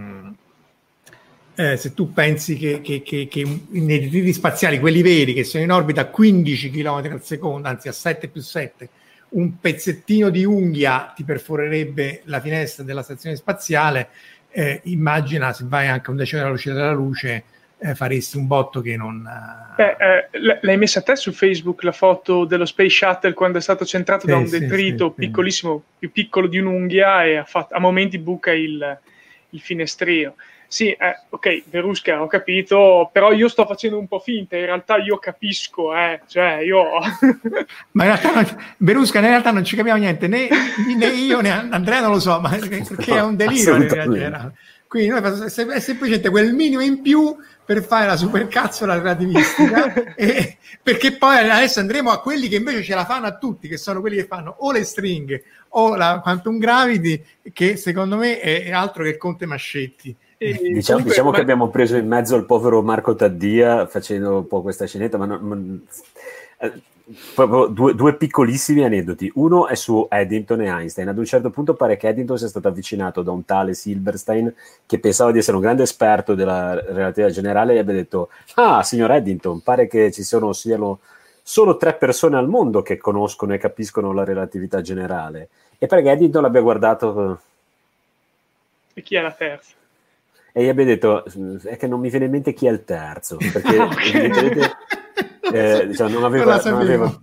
[1.55, 5.63] eh, se tu pensi che, che, che, che nei detriti spaziali, quelli veri, che sono
[5.63, 8.89] in orbita a 15 km al secondo, anzi a 7 più 7,
[9.33, 14.09] un pezzettino di unghia ti perforerebbe la finestra della stazione spaziale,
[14.51, 17.45] eh, immagina se vai anche a un decimo della velocità della luce,
[17.79, 19.25] eh, faresti un botto che non...
[19.27, 19.75] Uh...
[19.77, 23.61] Beh, eh, l'hai messa a te su Facebook la foto dello Space Shuttle quando è
[23.61, 27.45] stato centrato sì, da un detrito sì, sì, piccolissimo, più piccolo di un'unghia e a,
[27.45, 28.99] fatto, a momenti buca il,
[29.53, 30.35] il finestrino
[30.73, 34.97] sì, eh, ok, Verusca ho capito, però io sto facendo un po' finta, in realtà
[34.97, 36.83] io capisco, eh, cioè io...
[37.93, 38.47] ma in realtà, non,
[38.79, 40.49] Verusca, in realtà non ci capiamo niente, né,
[40.97, 44.55] né io né Andrea non lo so, ma perché è un delirio.
[44.89, 47.37] Quindi noi è semplicemente quel minimo in più
[47.73, 52.95] per fare la supercazzola relativistica e, perché poi adesso andremo a quelli che invece ce
[52.95, 56.59] la fanno a tutti che sono quelli che fanno o le stringhe o la quantum
[56.59, 60.15] gravity che secondo me è altro che Conte Mascetti.
[60.37, 61.35] Diciamo, comunque, diciamo ma...
[61.37, 65.25] che abbiamo preso in mezzo il povero Marco Taddia facendo un po' questa scenetta, ma
[65.25, 65.87] non, non,
[67.71, 69.31] due, due, piccolissimi aneddoti.
[69.35, 71.09] Uno è su Eddington e Einstein.
[71.09, 74.53] Ad un certo punto pare che Eddington sia stato avvicinato da un tale Silverstein
[74.87, 79.11] che pensava di essere un grande esperto della relatività generale e abbia detto: Ah, signor
[79.13, 81.01] Eddington, pare che ci siano, siano
[81.43, 85.49] solo tre persone al mondo che conoscono e capiscono la relatività generale.
[85.79, 87.41] E pare che Eddington l'abbia guardato.
[88.95, 89.81] E chi è la terza?
[90.55, 91.25] e gli abbia detto
[91.65, 93.75] è che non mi viene in mente chi è il terzo, perché
[94.13, 94.77] evidentemente
[95.53, 97.21] eh, diciamo, non aveva, non, aveva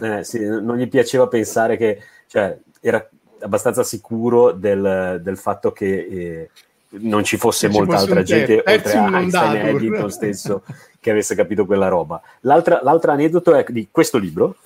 [0.00, 3.06] eh, sì, non, gli piaceva pensare che cioè, era
[3.40, 6.50] abbastanza sicuro del, del fatto che eh,
[6.90, 10.62] non ci fosse non molta altra gente oltre a Einstein e Eddington stesso
[11.00, 12.20] che avesse capito quella roba.
[12.40, 14.56] L'altra, l'altro aneddoto è di questo libro.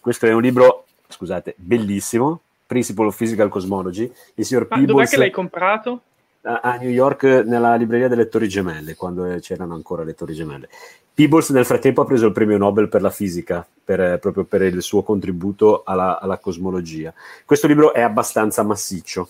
[0.00, 4.10] Questo è un libro, scusate, bellissimo, Principle of Physical Cosmology.
[4.34, 6.02] Il signor Ma Peebles, dov'è che l'hai comprato?
[6.42, 10.68] A, a New York nella libreria delle Torri Gemelle, quando c'erano ancora le Torri Gemelle.
[11.18, 14.80] Peebles nel frattempo ha preso il premio Nobel per la fisica, per, proprio per il
[14.82, 17.12] suo contributo alla, alla cosmologia.
[17.44, 19.28] Questo libro è abbastanza massiccio,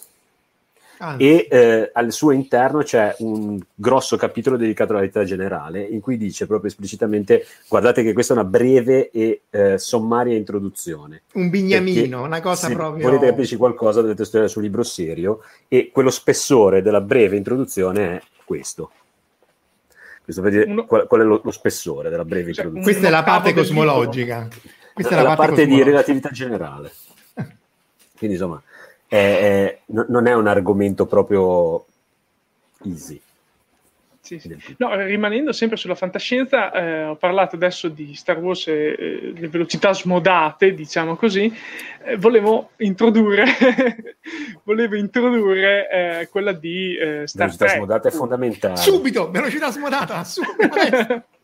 [0.99, 1.25] Anzi.
[1.25, 6.19] e eh, al suo interno c'è un grosso capitolo dedicato alla realtà generale in cui
[6.19, 12.23] dice proprio esplicitamente guardate che questa è una breve e eh, sommaria introduzione un bignamino,
[12.23, 16.83] una cosa se proprio volete capirci qualcosa dovete studiare sul libro serio e quello spessore
[16.83, 18.91] della breve introduzione è questo
[20.35, 20.85] per dire Uno...
[20.85, 22.83] qual, qual, è lo, lo, spessore della breve cioè, introduzione?
[22.83, 24.49] Questa è la parte cosmologica.
[24.93, 26.93] questa è la, la parte, parte di relatività generale.
[28.19, 28.63] Quindi insomma
[29.07, 31.87] è, è, non è un argomento proprio
[32.85, 33.21] easy.
[34.29, 34.75] Sì, sì.
[34.77, 39.49] No, rimanendo sempre sulla fantascienza, eh, ho parlato adesso di Star Wars e eh, le
[39.49, 41.51] velocità smodate, diciamo così.
[42.05, 43.47] Eh, volevo introdurre,
[44.65, 47.77] volevo introdurre eh, quella di eh, Star velocità Trek.
[47.77, 48.77] smodata è fondamentale.
[48.77, 51.25] Subito, velocità smodata, subito.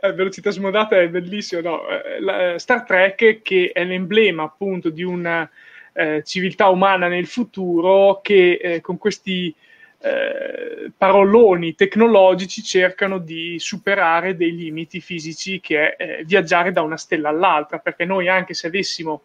[0.00, 1.60] Eh, velocità smodata è bellissimo.
[1.60, 1.82] No?
[2.20, 5.48] La, Star Trek, che è l'emblema appunto di una
[5.92, 9.54] eh, civiltà umana nel futuro che eh, con questi
[10.02, 16.96] eh, paroloni tecnologici cercano di superare dei limiti fisici che è eh, viaggiare da una
[16.96, 19.22] stella all'altra, perché noi anche se avessimo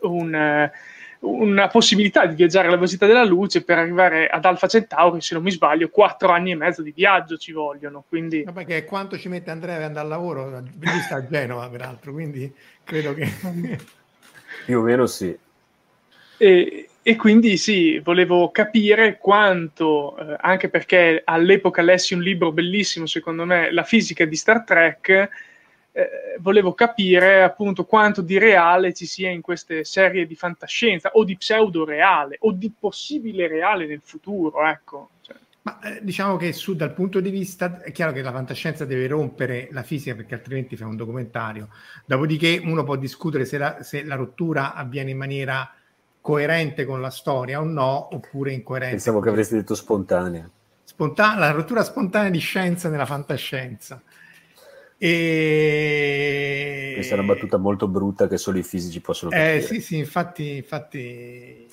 [0.00, 0.72] un, eh,
[1.20, 5.42] una possibilità di viaggiare alla velocità della luce per arrivare ad Alfa Centauri, se non
[5.42, 8.02] mi sbaglio, quattro anni e mezzo di viaggio ci vogliono.
[8.08, 8.42] Quindi...
[8.42, 10.48] Vabbè, che quanto ci mette Andrea ad andare al lavoro?
[10.48, 12.50] Lui sta a Genova, peraltro, quindi
[12.84, 13.30] credo che...
[14.64, 15.36] Più o meno sì.
[16.38, 23.06] E, e, quindi sì, volevo capire quanto, eh, anche perché all'epoca lessi un libro bellissimo,
[23.06, 25.08] secondo me, La fisica di Star Trek,
[25.92, 26.08] eh,
[26.40, 31.36] volevo capire appunto quanto di reale ci sia in queste serie di fantascienza, o di
[31.36, 35.10] pseudo reale, o di possibile reale nel futuro, ecco.
[35.20, 35.36] Cioè.
[35.62, 39.06] Ma eh, diciamo che su dal punto di vista è chiaro che la fantascienza deve
[39.06, 41.68] rompere la fisica perché altrimenti fa un documentario.
[42.04, 45.72] Dopodiché uno può discutere se la, se la rottura avviene in maniera
[46.26, 48.96] coerente con la storia o no, oppure incoerente.
[48.96, 50.50] Pensavo che avresti detto spontanea.
[50.82, 54.02] Spontanea, la rottura spontanea di scienza nella fantascienza.
[54.98, 56.94] E...
[56.94, 59.56] Questa è una battuta molto brutta che solo i fisici possono eh, capire.
[59.56, 61.68] Eh, sì, sì, infatti, infatti,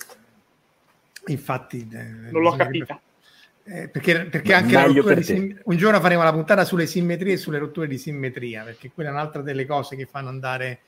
[1.26, 3.00] infatti eh, non l'ho capita.
[3.64, 5.62] Eh, perché, perché anche per sim...
[5.64, 9.12] un giorno faremo la puntata sulle simmetrie e sulle rotture di simmetria, perché quella è
[9.12, 10.78] un'altra delle cose che fanno andare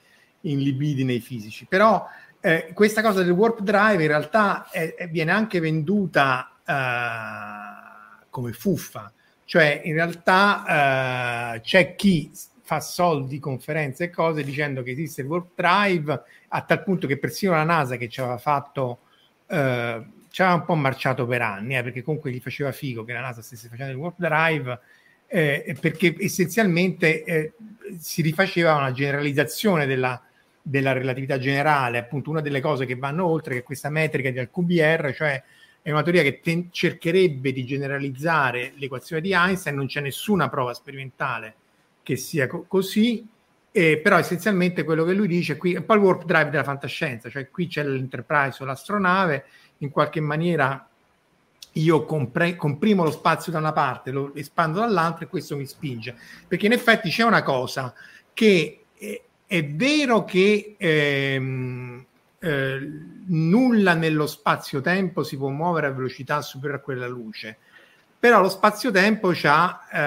[0.41, 1.65] in libidi nei fisici.
[1.65, 2.07] Però
[2.47, 8.53] eh, questa cosa del warp drive in realtà è, è, viene anche venduta uh, come
[8.53, 9.11] fuffa,
[9.43, 12.31] cioè in realtà uh, c'è chi
[12.61, 17.17] fa soldi, conferenze e cose dicendo che esiste il warp drive a tal punto che
[17.17, 18.99] persino la NASA che ci aveva fatto
[19.47, 23.11] uh, ci aveva un po' marciato per anni eh, perché comunque gli faceva figo che
[23.11, 24.79] la NASA stesse facendo il warp drive
[25.27, 27.53] eh, perché essenzialmente eh,
[27.99, 30.21] si rifaceva una generalizzazione della,
[30.69, 35.13] della relatività generale, appunto una delle cose che vanno oltre che questa metrica del QBR,
[35.15, 35.41] cioè
[35.81, 40.73] è una teoria che ten- cercherebbe di generalizzare l'equazione di Einstein, non c'è nessuna prova
[40.73, 41.55] sperimentale
[42.03, 43.25] che sia co- così,
[43.71, 46.63] eh, però essenzialmente quello che lui dice qui è un po' il warp drive della
[46.63, 49.45] fantascienza, cioè qui c'è l'Enterprise o l'astronave,
[49.77, 50.85] in qualche maniera
[51.73, 56.13] io compre- comprimo lo spazio da una parte, lo espando dall'altra e questo mi spinge,
[56.45, 57.93] perché in effetti c'è una cosa
[58.33, 62.05] che eh, è vero che ehm,
[62.39, 62.91] eh,
[63.27, 67.57] nulla nello spazio-tempo si può muovere a velocità superiore a quella della luce,
[68.19, 69.97] però lo spazio-tempo ha eh,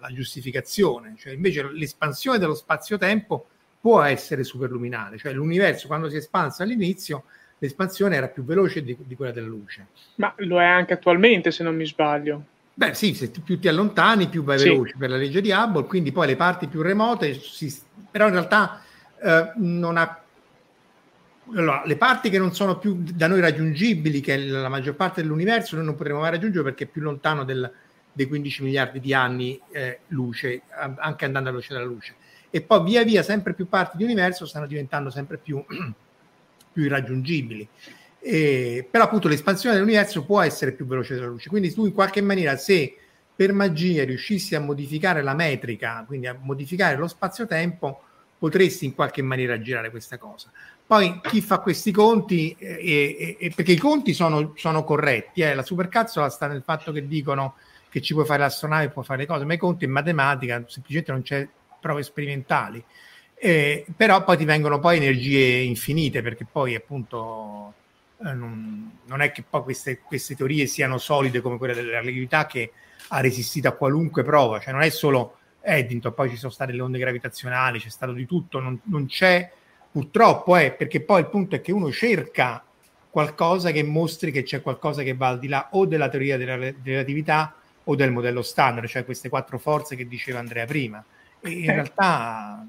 [0.00, 3.46] la giustificazione, cioè invece l'espansione dello spazio-tempo
[3.80, 7.24] può essere superluminale, cioè l'universo quando si è espanso all'inizio
[7.58, 9.86] l'espansione era più veloce di, di quella della luce.
[10.16, 12.44] Ma lo è anche attualmente se non mi sbaglio.
[12.78, 14.68] Beh, sì, se più ti allontani, più vai sì.
[14.68, 17.74] veloce per la legge di Hubble, quindi poi le parti più remote, si,
[18.10, 18.82] però in realtà
[19.18, 20.20] eh, non ha.
[21.54, 25.22] Allora, le parti che non sono più da noi raggiungibili, che è la maggior parte
[25.22, 27.72] dell'universo, noi non potremo mai raggiungere perché è più lontano del,
[28.12, 30.60] dei 15 miliardi di anni eh, luce,
[30.98, 32.14] anche andando alla luce della luce.
[32.50, 35.64] E poi via via sempre più parti di universo stanno diventando sempre più,
[36.72, 37.66] più irraggiungibili.
[38.28, 42.20] E, però appunto l'espansione dell'universo può essere più veloce della luce, quindi tu in qualche
[42.20, 42.96] maniera se
[43.36, 48.00] per magia riuscissi a modificare la metrica, quindi a modificare lo spazio-tempo,
[48.36, 50.50] potresti in qualche maniera girare questa cosa.
[50.84, 55.62] Poi chi fa questi conti, eh, eh, perché i conti sono, sono corretti, eh, la
[55.62, 57.54] supercazzola sta nel fatto che dicono
[57.88, 61.12] che ci puoi fare l'astronave, puoi fare le cose, ma i conti in matematica semplicemente
[61.12, 61.48] non c'è
[61.80, 62.82] prove sperimentali.
[63.38, 67.85] Eh, però poi ti vengono poi energie infinite, perché poi appunto eh,
[68.18, 72.72] non, non, è che poi queste, queste, teorie siano solide come quella della relatività che
[73.08, 76.80] ha resistito a qualunque prova, cioè non è solo Eddington, poi ci sono state le
[76.80, 79.50] onde gravitazionali, c'è stato di tutto, non, non c'è
[79.96, 82.62] Purtroppo è perché poi il punto è che uno cerca
[83.08, 86.58] qualcosa che mostri che c'è qualcosa che va al di là o della teoria della
[86.82, 91.02] relatività o del modello standard, cioè queste quattro forze che diceva Andrea prima.
[91.40, 91.72] E in eh.
[91.72, 92.66] realtà...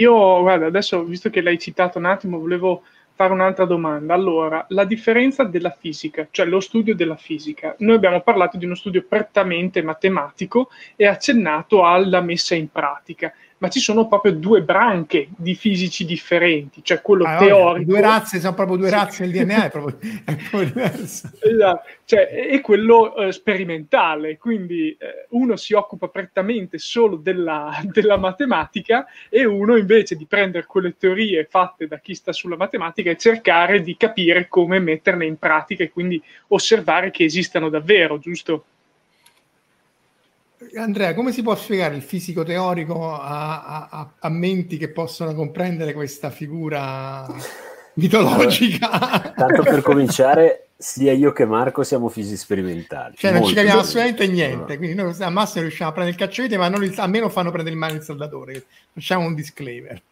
[0.00, 2.82] Io, guarda, adesso visto che l'hai citato un attimo, volevo
[3.16, 4.12] fare un'altra domanda.
[4.12, 7.74] Allora, la differenza della fisica, cioè lo studio della fisica.
[7.78, 13.68] Noi abbiamo parlato di uno studio prettamente matematico e accennato alla messa in pratica ma
[13.68, 17.90] ci sono proprio due branche di fisici differenti, cioè quello ah, teorico.
[17.90, 21.30] Due razze, sono proprio due razze, il DNA è proprio, è proprio diverso.
[21.40, 28.18] Esatto, cioè, e quello eh, sperimentale, quindi eh, uno si occupa prettamente solo della, della,
[28.18, 33.16] matematica e uno invece di prendere quelle teorie fatte da chi sta sulla matematica e
[33.16, 38.64] cercare di capire come metterle in pratica e quindi osservare che esistano davvero, giusto?
[40.74, 45.92] Andrea, come si può spiegare il fisico teorico a, a, a menti che possono comprendere
[45.92, 47.26] questa figura
[47.94, 48.90] mitologica?
[48.90, 53.14] Allora, tanto per cominciare, sia io che Marco siamo fisici sperimentali.
[53.16, 54.72] Cioè, non ci capiamo assolutamente niente.
[54.72, 54.78] No.
[54.78, 57.50] Quindi, noi al massimo riusciamo a prendere il cacciavite, ma non, a me non fanno
[57.50, 58.64] prendere in mano il saldatore.
[58.92, 60.02] Facciamo un disclaimer.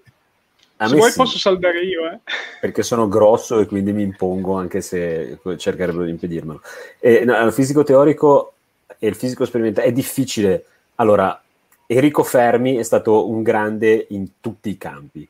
[0.78, 2.18] A se vuoi sì, posso saldare io, eh?
[2.60, 6.60] Perché sono grosso e quindi mi impongo, anche se cercherebbero di impedirmelo.
[6.98, 8.53] E, no, il fisico teorico
[8.98, 10.64] e il fisico sperimentale è difficile.
[10.96, 11.40] Allora,
[11.86, 15.28] Enrico Fermi è stato un grande in tutti i campi.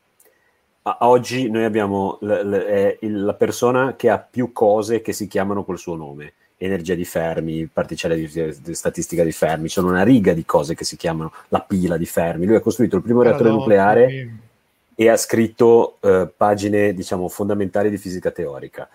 [0.83, 5.64] A- oggi noi abbiamo l- l- la persona che ha più cose che si chiamano
[5.64, 6.35] col suo nome.
[6.57, 8.29] Energia di Fermi, particelle di,
[8.62, 12.07] di statistica di Fermi, sono una riga di cose che si chiamano la pila di
[12.07, 12.47] Fermi.
[12.47, 14.31] Lui ha costruito il primo reattore allora, nucleare sì.
[14.95, 18.88] e ha scritto eh, pagine, diciamo, fondamentali di fisica teorica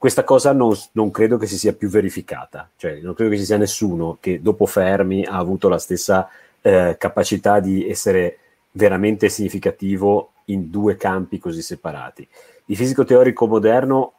[0.00, 3.44] questa cosa non, non, credo che si sia più verificata, cioè non credo che ci
[3.44, 6.26] sia nessuno che dopo Fermi ha avuto la stessa
[6.62, 8.38] eh, capacità di essere
[8.70, 12.26] veramente significativo in due campi così separati.
[12.64, 14.12] Il fisico teorico moderno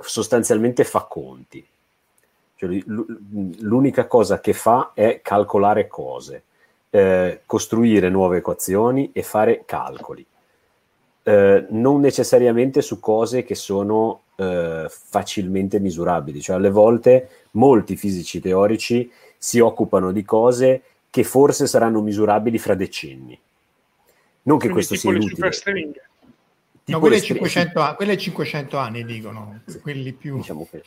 [0.00, 1.64] sostanzialmente fa conti,
[2.56, 6.42] cioè, l'unica cosa che fa è calcolare cose,
[6.90, 10.26] eh, costruire nuove equazioni e fare calcoli.
[11.22, 18.40] Eh, non necessariamente su cose che sono eh, facilmente misurabili, cioè alle volte molti fisici
[18.40, 23.38] teorici si occupano di cose che forse saranno misurabili fra decenni.
[24.42, 25.50] Non che Quindi questo sia inutile.
[26.84, 30.36] No, quelle 500, quelle 500 anni dicono, quelli più...
[30.38, 30.82] Diciamo che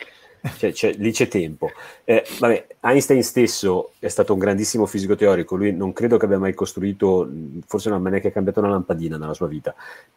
[0.58, 1.70] cioè, cioè, lì c'è tempo.
[2.04, 6.38] Eh, vabbè, Einstein stesso è stato un grandissimo fisico teorico, lui non credo che abbia
[6.38, 7.30] mai costruito,
[7.66, 9.74] forse non ha mai neanche cambiato una lampadina nella sua vita,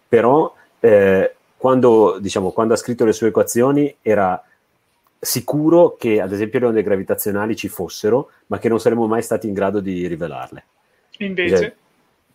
[0.07, 4.41] però eh, quando, diciamo, quando ha scritto le sue equazioni era
[5.19, 9.47] sicuro che ad esempio le onde gravitazionali ci fossero, ma che non saremmo mai stati
[9.47, 10.63] in grado di rivelarle.
[11.19, 11.57] Invece?
[11.57, 11.73] Cioè,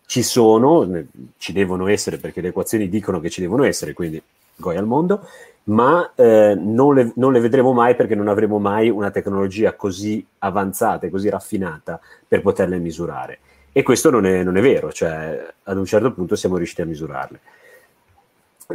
[0.05, 1.05] ci sono,
[1.37, 4.21] ci devono essere perché le equazioni dicono che ci devono essere, quindi
[4.55, 5.27] goi al mondo,
[5.65, 10.25] ma eh, non, le, non, le, vedremo mai perché non avremo mai una tecnologia così
[10.39, 13.39] avanzata e così raffinata per poterle misurare.
[13.71, 16.85] E questo non è, non è vero, cioè ad un certo punto siamo riusciti a
[16.85, 17.39] misurarle.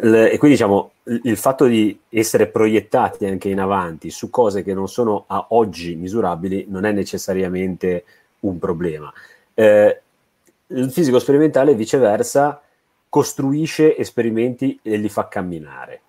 [0.01, 4.74] Le, e quindi diciamo il fatto di essere proiettati anche in avanti su cose che
[4.74, 8.05] non sono a oggi misurabili non è necessariamente
[8.40, 9.12] un problema.
[9.55, 10.01] Eh,
[10.68, 12.61] il fisico sperimentale viceversa
[13.09, 16.01] costruisce esperimenti e li fa camminare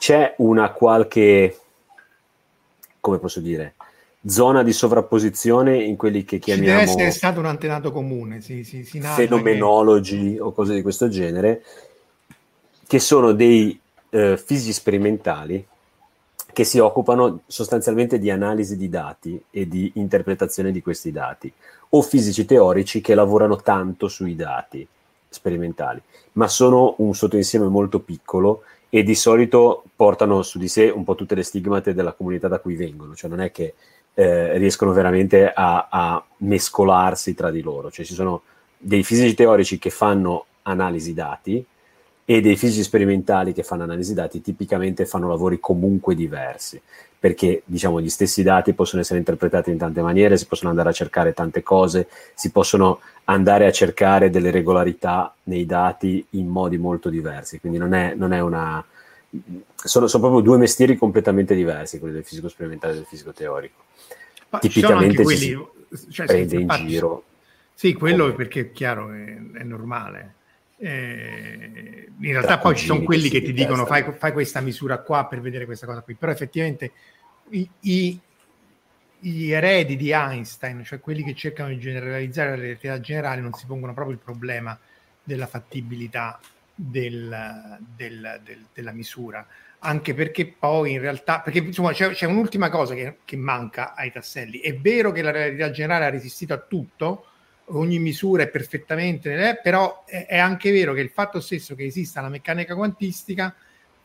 [0.00, 1.58] c'è una qualche,
[3.00, 3.74] come posso dire,
[4.24, 6.78] zona di sovrapposizione in quelli che chiamiamo...
[6.80, 10.40] Ci deve essere stato un antenato comune, sì, sì, si fenomenologi che...
[10.40, 11.62] o cose di questo genere,
[12.86, 15.66] che sono dei eh, fisici sperimentali
[16.50, 21.52] che si occupano sostanzialmente di analisi di dati e di interpretazione di questi dati,
[21.90, 24.88] o fisici teorici che lavorano tanto sui dati
[25.28, 26.00] sperimentali,
[26.32, 31.14] ma sono un sottoinsieme molto piccolo e di solito portano su di sé un po'
[31.14, 33.74] tutte le stigmate della comunità da cui vengono, cioè non è che
[34.14, 38.42] eh, riescono veramente a, a, mescolarsi tra di loro, cioè ci sono
[38.76, 41.64] dei fisici teorici che fanno analisi dati
[42.24, 46.80] e dei fisici sperimentali che fanno analisi dati tipicamente fanno lavori comunque diversi
[47.20, 50.92] perché diciamo gli stessi dati possono essere interpretati in tante maniere, si possono andare a
[50.92, 57.10] cercare tante cose, si possono andare a cercare delle regolarità nei dati in modi molto
[57.10, 58.82] diversi, quindi non è, non è una...
[59.74, 63.82] Sono, sono, proprio due mestieri completamente diversi, quelli del fisico sperimentale e del fisico teorico.
[64.48, 65.56] Ma Tipicamente quelli,
[66.10, 67.24] cioè, prende in giro.
[67.74, 68.34] Sì, quello come...
[68.34, 70.34] perché è chiaro, è, è normale.
[70.82, 75.26] Eh, in realtà poi ci sono quelli che, ti dicono fai, fai, questa misura qua
[75.26, 76.92] per vedere questa cosa qui, però effettivamente
[77.50, 78.18] i, i,
[79.18, 83.66] gli eredi di Einstein, cioè quelli che cercano di generalizzare la relatività generale, non si
[83.66, 84.78] pongono proprio il problema
[85.22, 86.40] della fattibilità
[86.74, 89.46] del, del, del, della misura,
[89.80, 94.10] anche perché poi in realtà, perché insomma c'è, c'è un'ultima cosa che, che manca ai
[94.10, 97.26] tasselli, è vero che la relatività generale ha resistito a tutto,
[97.70, 101.84] ogni misura è perfettamente, eh, però è, è, anche vero che il fatto stesso che
[101.84, 103.54] esista la meccanica quantistica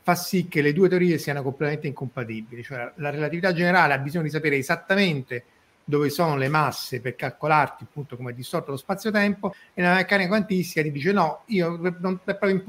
[0.02, 4.24] fa sì che le due teorie siano completamente incompatibili, cioè la relatività generale ha bisogno
[4.24, 5.44] di sapere esattamente
[5.88, 10.28] dove sono le masse per calcolarti appunto come è distorto lo spazio-tempo e la meccanica
[10.28, 12.20] quantistica ti dice no, io non,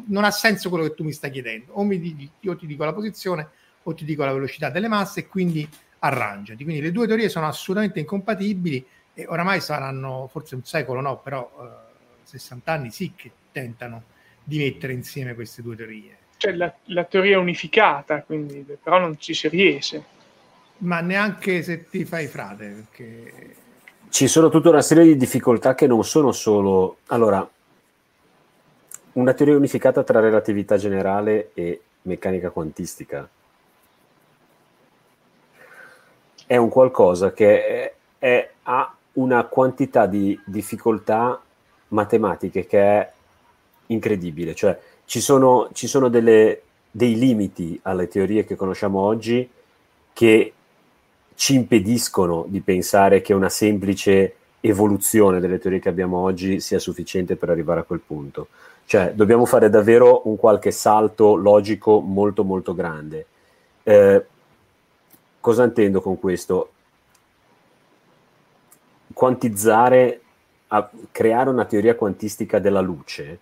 [0.07, 2.93] non ha senso quello che tu mi stai chiedendo, o dici, io ti dico la
[2.93, 3.47] posizione
[3.83, 5.67] o ti dico la velocità delle masse e quindi
[5.99, 6.63] arrangiati.
[6.63, 8.85] Quindi le due teorie sono assolutamente incompatibili
[9.19, 14.03] e oramai saranno forse un secolo, no, però eh, 60 anni sì che tentano
[14.43, 16.17] di mettere insieme queste due teorie.
[16.37, 20.03] Cioè la, la teoria unificata, quindi, però non ci si riesce.
[20.79, 23.55] Ma neanche se ti fai frate, perché...
[24.09, 26.97] Ci sono tutta una serie di difficoltà che non sono solo...
[27.07, 27.49] Allora,
[29.13, 33.27] una teoria unificata tra relatività generale e meccanica quantistica
[36.45, 41.41] è un qualcosa che è, è, ha una quantità di difficoltà
[41.89, 43.11] matematiche che è
[43.87, 46.61] incredibile, cioè ci sono, ci sono delle,
[46.91, 49.49] dei limiti alle teorie che conosciamo oggi
[50.13, 50.53] che
[51.35, 57.35] ci impediscono di pensare che una semplice evoluzione delle teorie che abbiamo oggi sia sufficiente
[57.35, 58.47] per arrivare a quel punto.
[58.85, 63.25] Cioè, dobbiamo fare davvero un qualche salto logico molto molto grande.
[63.83, 64.25] Eh,
[65.39, 66.71] cosa intendo con questo?
[69.17, 70.21] Quantizzare,
[71.09, 73.39] creare una teoria quantistica della luce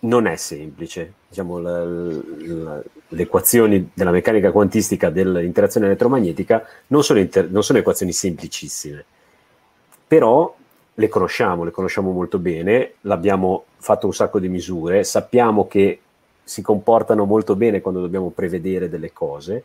[0.00, 1.12] non è semplice.
[1.28, 7.78] Diciamo, la, la, le equazioni della meccanica quantistica dell'interazione elettromagnetica non sono, inter- non sono
[7.78, 9.04] equazioni semplicissime,
[10.08, 10.52] però
[10.94, 16.00] le conosciamo, le conosciamo molto bene, l'abbiamo fatto un sacco di misure, sappiamo che
[16.42, 19.62] si comportano molto bene quando dobbiamo prevedere delle cose.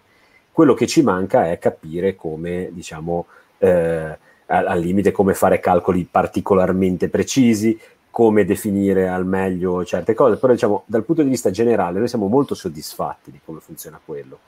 [0.52, 3.26] Quello che ci manca è capire come, diciamo,
[3.58, 4.18] eh,
[4.48, 7.80] al limite come fare calcoli particolarmente precisi,
[8.12, 12.28] come definire al meglio certe cose, però diciamo dal punto di vista generale noi siamo
[12.28, 14.40] molto soddisfatti di come funziona quello.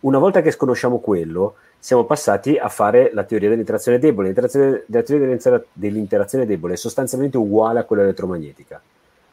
[0.00, 4.26] Una volta che sconosciamo quello, siamo passati a fare la teoria dell'interazione debole.
[4.26, 5.36] L'interazione, la teoria
[5.72, 8.80] dell'interazione debole è sostanzialmente uguale a quella elettromagnetica.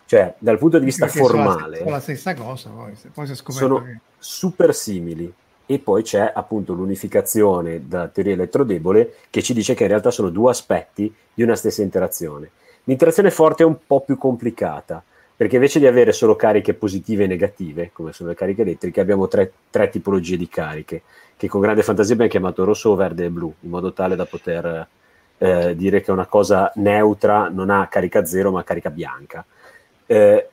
[0.06, 3.84] Cioè, dal punto di vista Perché formale, sono la, stessa cosa, poi, poi si sono
[3.84, 4.00] che...
[4.18, 5.32] super simili
[5.66, 10.30] e poi c'è appunto l'unificazione della teoria elettrodebole che ci dice che in realtà sono
[10.30, 12.52] due aspetti di una stessa interazione.
[12.86, 15.04] L'interazione forte è un po' più complicata
[15.36, 19.28] perché invece di avere solo cariche positive e negative, come sono le cariche elettriche, abbiamo
[19.28, 21.02] tre, tre tipologie di cariche
[21.36, 24.88] che con grande fantasia abbiamo chiamato rosso, verde e blu, in modo tale da poter
[25.38, 29.44] eh, dire che una cosa neutra non ha carica zero ma carica bianca.
[30.06, 30.50] Eh,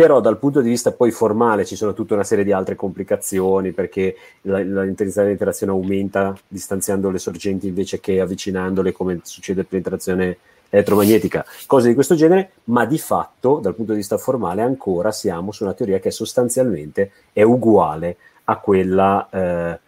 [0.00, 3.72] però dal punto di vista poi formale ci sono tutta una serie di altre complicazioni
[3.72, 10.38] perché l'intensità dell'interazione aumenta distanziando le sorgenti invece che avvicinandole come succede per l'interazione
[10.70, 15.52] elettromagnetica, cose di questo genere, ma di fatto dal punto di vista formale ancora siamo
[15.52, 19.78] su una teoria che sostanzialmente è uguale a quella eh,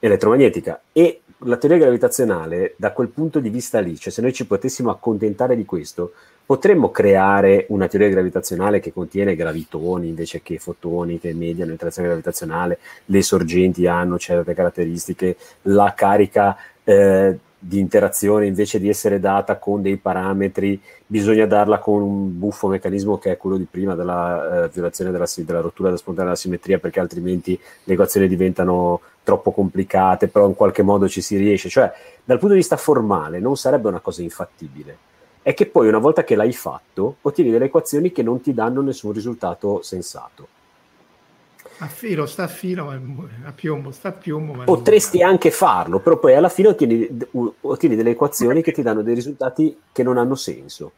[0.00, 0.82] elettromagnetica.
[0.92, 4.90] E la teoria gravitazionale da quel punto di vista lì, cioè se noi ci potessimo
[4.90, 6.12] accontentare di questo,
[6.50, 12.80] potremmo creare una teoria gravitazionale che contiene gravitoni invece che fotoni che mediano l'interazione gravitazionale,
[13.04, 19.80] le sorgenti hanno certe caratteristiche, la carica eh, di interazione invece di essere data con
[19.80, 24.70] dei parametri, bisogna darla con un buffo meccanismo che è quello di prima della eh,
[24.72, 30.26] violazione della, della rottura della spontanea della simmetria, perché altrimenti le equazioni diventano troppo complicate,
[30.26, 31.68] però in qualche modo ci si riesce.
[31.68, 31.92] Cioè,
[32.24, 35.09] dal punto di vista formale non sarebbe una cosa infattibile
[35.42, 38.82] è che poi una volta che l'hai fatto ottieni delle equazioni che non ti danno
[38.82, 40.48] nessun risultato sensato.
[41.82, 44.64] A filo, sta a filo, a piombo, sta a piombo.
[44.64, 47.08] Potresti anche farlo, però poi alla fine ottieni,
[47.62, 50.92] ottieni delle equazioni che ti danno dei risultati che non hanno senso.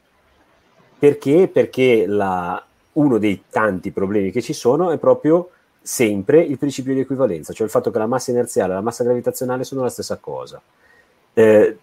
[0.99, 1.49] Perché?
[1.53, 2.65] Perché la,
[2.95, 7.67] uno dei tanti problemi che ci sono è proprio sempre il principio di equivalenza, cioè
[7.67, 10.61] il fatto che la massa inerziale e la massa gravitazionale sono la stessa cosa.
[11.33, 11.79] Eh,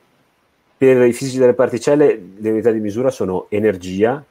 [0.80, 4.24] per i fisici delle particelle le unità di misura sono energia,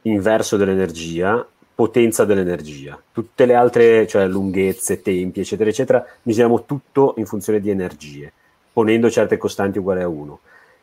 [0.00, 2.98] inverso dell'energia, potenza dell'energia.
[3.12, 8.32] Tutte le altre, cioè lunghezze, tempi, eccetera, eccetera, misuriamo tutto in funzione di energie,
[8.72, 10.40] ponendo certe costanti uguali a 1.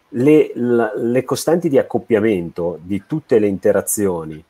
[0.09, 4.43] Le, la, le costanti di accoppiamento di tutte le interazioni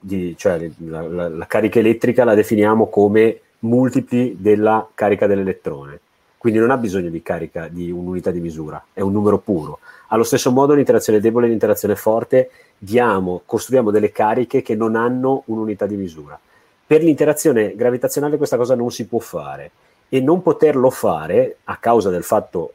[0.00, 6.00] di, cioè la, la, la, carica elettrica la definiamo come multipli della carica dell'elettrone.
[6.40, 9.80] Quindi non ha bisogno di carica di un'unità di misura, è un numero puro.
[10.08, 15.42] Allo stesso modo l'interazione debole e l'interazione forte diamo, costruiamo delle cariche che non hanno
[15.48, 16.40] un'unità di misura.
[16.86, 19.70] Per l'interazione gravitazionale questa cosa non si può fare
[20.08, 22.72] e non poterlo fare a causa del fatto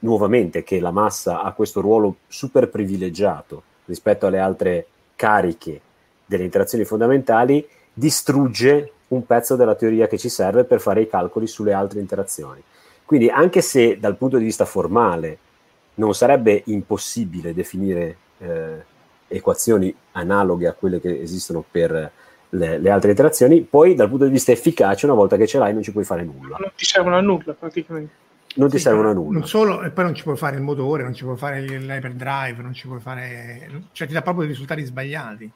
[0.00, 5.80] nuovamente che la massa ha questo ruolo super privilegiato rispetto alle altre cariche
[6.26, 11.46] delle interazioni fondamentali distrugge un pezzo della teoria che ci serve per fare i calcoli
[11.46, 12.60] sulle altre interazioni.
[13.04, 15.38] Quindi anche se dal punto di vista formale
[15.94, 18.84] non sarebbe impossibile definire eh,
[19.28, 22.10] equazioni analoghe a quelle che esistono per
[22.50, 25.72] le, le, altre interazioni, poi dal punto di vista efficace una volta che ce l'hai
[25.72, 26.56] non ci puoi fare nulla.
[26.58, 28.22] Non ti servono a nulla praticamente.
[28.56, 29.38] Non ti sì, servono a nulla.
[29.38, 32.62] Non solo, e poi non ci puoi fare il motore, non ci puoi fare l'hyperdrive,
[32.62, 33.68] non ci puoi fare...
[33.92, 35.50] cioè ti dà proprio dei risultati sbagliati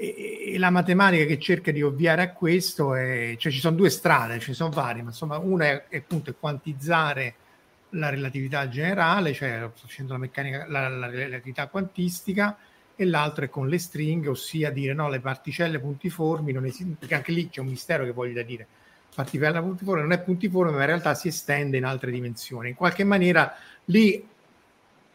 [0.00, 4.38] e, la matematica che cerca di ovviare a questo è, cioè ci sono due strade,
[4.38, 7.34] ci sono varie, ma insomma una è, è appunto quantizzare
[7.90, 12.56] la relatività generale, cioè facendo la meccanica, la, la relatività quantistica,
[12.96, 17.14] e l'altro è con le stringhe, ossia dire no, le particelle puntiformi non esistono, perché
[17.14, 18.66] anche lì c'è un mistero che voglio dire.
[19.14, 22.70] Particella puntiforme non è puntiforme, ma in realtà si estende in altre dimensioni.
[22.70, 23.54] In qualche maniera
[23.86, 24.24] lì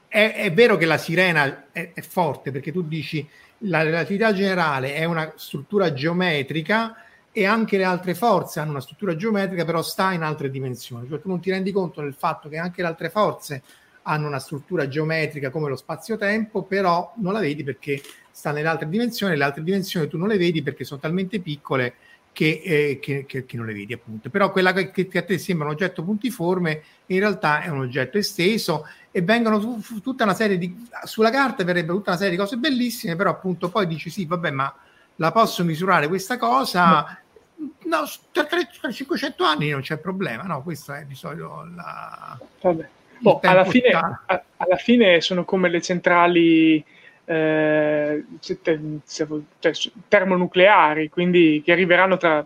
[0.07, 3.27] è, è vero che la sirena è, è forte perché tu dici
[3.59, 6.95] la relatività generale è una struttura geometrica
[7.31, 11.07] e anche le altre forze hanno una struttura geometrica, però sta in altre dimensioni.
[11.07, 13.61] Cioè tu non ti rendi conto del fatto che anche le altre forze
[14.03, 18.01] hanno una struttura geometrica come lo spazio-tempo, però non la vedi perché
[18.31, 21.95] sta nelle altre dimensioni, le altre dimensioni tu non le vedi perché sono talmente piccole
[22.35, 24.29] che, eh, che, che, che non le vedi appunto.
[24.29, 28.85] Però quella che, a te sembra un oggetto puntiforme in realtà è un oggetto esteso
[29.09, 32.37] e vengono su, su, tutta una serie di sulla carta verrebbe tutta una serie di
[32.37, 34.75] cose bellissime però appunto poi dici sì vabbè ma
[35.15, 37.17] la posso misurare questa cosa
[37.55, 42.89] no, tra, tra 500 anni non c'è problema no questo è di solito la vabbè.
[43.23, 46.83] Oh, alla, fine, a, alla fine sono come le centrali
[47.25, 52.45] eh, cioè, termonucleari quindi che arriveranno tra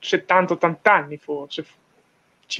[0.00, 1.64] 70-80 anni forse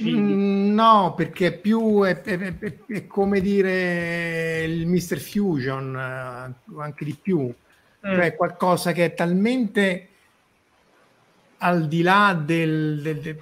[0.03, 5.17] Mm, no, perché è più è, è, è, è, come dire il Mr.
[5.17, 8.13] Fusion, eh, anche di più, mm.
[8.13, 10.07] cioè qualcosa che è talmente
[11.57, 13.41] al di là del, del, del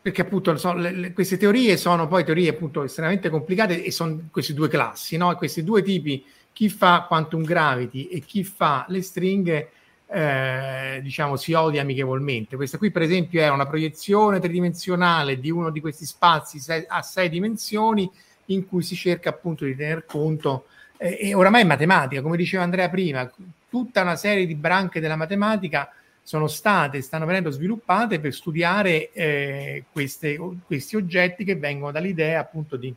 [0.00, 4.28] perché appunto so, le, le, queste teorie sono poi teorie appunto estremamente complicate e sono
[4.30, 5.34] queste due classi, no?
[5.36, 6.22] questi due tipi,
[6.54, 9.70] chi fa quantum gravity e chi fa le stringhe
[10.06, 12.54] eh, diciamo, si odia amichevolmente.
[12.54, 17.28] Questa qui, per esempio, è una proiezione tridimensionale di uno di questi spazi a sei
[17.28, 18.08] dimensioni
[18.46, 22.62] in cui si cerca appunto di tener conto, eh, e oramai è matematica, come diceva
[22.62, 23.28] Andrea prima,
[23.68, 25.92] tutta una serie di branche della matematica
[26.22, 32.76] sono state, stanno venendo sviluppate per studiare eh, queste, questi oggetti che vengono dall'idea appunto
[32.76, 32.94] di,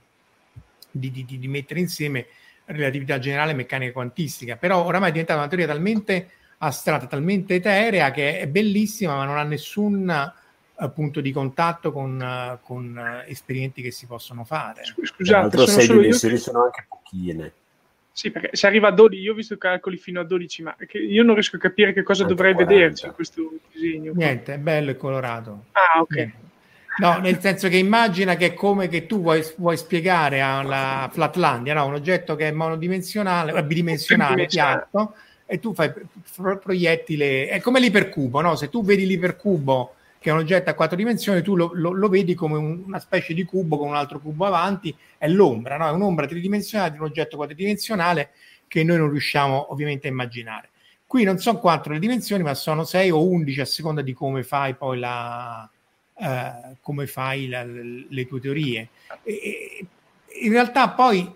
[0.92, 2.28] di, di, di mettere insieme
[2.68, 4.56] relatività generale e meccanica quantistica.
[4.56, 9.38] Però oramai è diventata una teoria talmente astratta, talmente eterea che è bellissima, ma non
[9.38, 10.34] ha nessun
[10.76, 14.82] uh, punto di contatto con, uh, con uh, esperimenti che si possono fare.
[14.84, 16.40] Scusate, sono dimensioni io...
[16.40, 17.54] sono anche pochine.
[18.12, 20.76] Sì, perché se arriva a 12, io ho visto calcoli fino a 12, ma
[21.08, 22.74] io non riesco a capire che cosa anche dovrei 40.
[22.76, 24.12] vederci in questo disegno.
[24.16, 25.66] Niente, è bello e colorato.
[25.74, 26.16] Ah, ok.
[26.16, 26.47] Niente.
[27.00, 31.76] No, nel senso che immagina che è come che tu vuoi, vuoi spiegare alla Flatlandia,
[31.76, 31.86] no?
[31.86, 35.14] un oggetto che è monodimensionale, bidimensionale, piatto,
[35.46, 35.92] e tu fai
[36.60, 38.56] proiettile, è come l'ipercubo, no?
[38.56, 42.10] Se tu vedi l'ipercubo che è un oggetto a quattro dimensioni, tu lo, lo, lo
[42.10, 45.88] vedi come un, una specie di cubo con un altro cubo avanti, è l'ombra, no?
[45.88, 48.32] È un'ombra tridimensionale di un oggetto quadridimensionale
[48.68, 50.70] che noi non riusciamo ovviamente a immaginare.
[51.06, 54.44] Qui non sono quattro le dimensioni, ma sono sei o undici a seconda di come
[54.44, 55.70] fai poi la,
[56.20, 58.90] eh, come fai la, le tue teorie.
[59.24, 59.86] E,
[60.42, 61.34] in realtà poi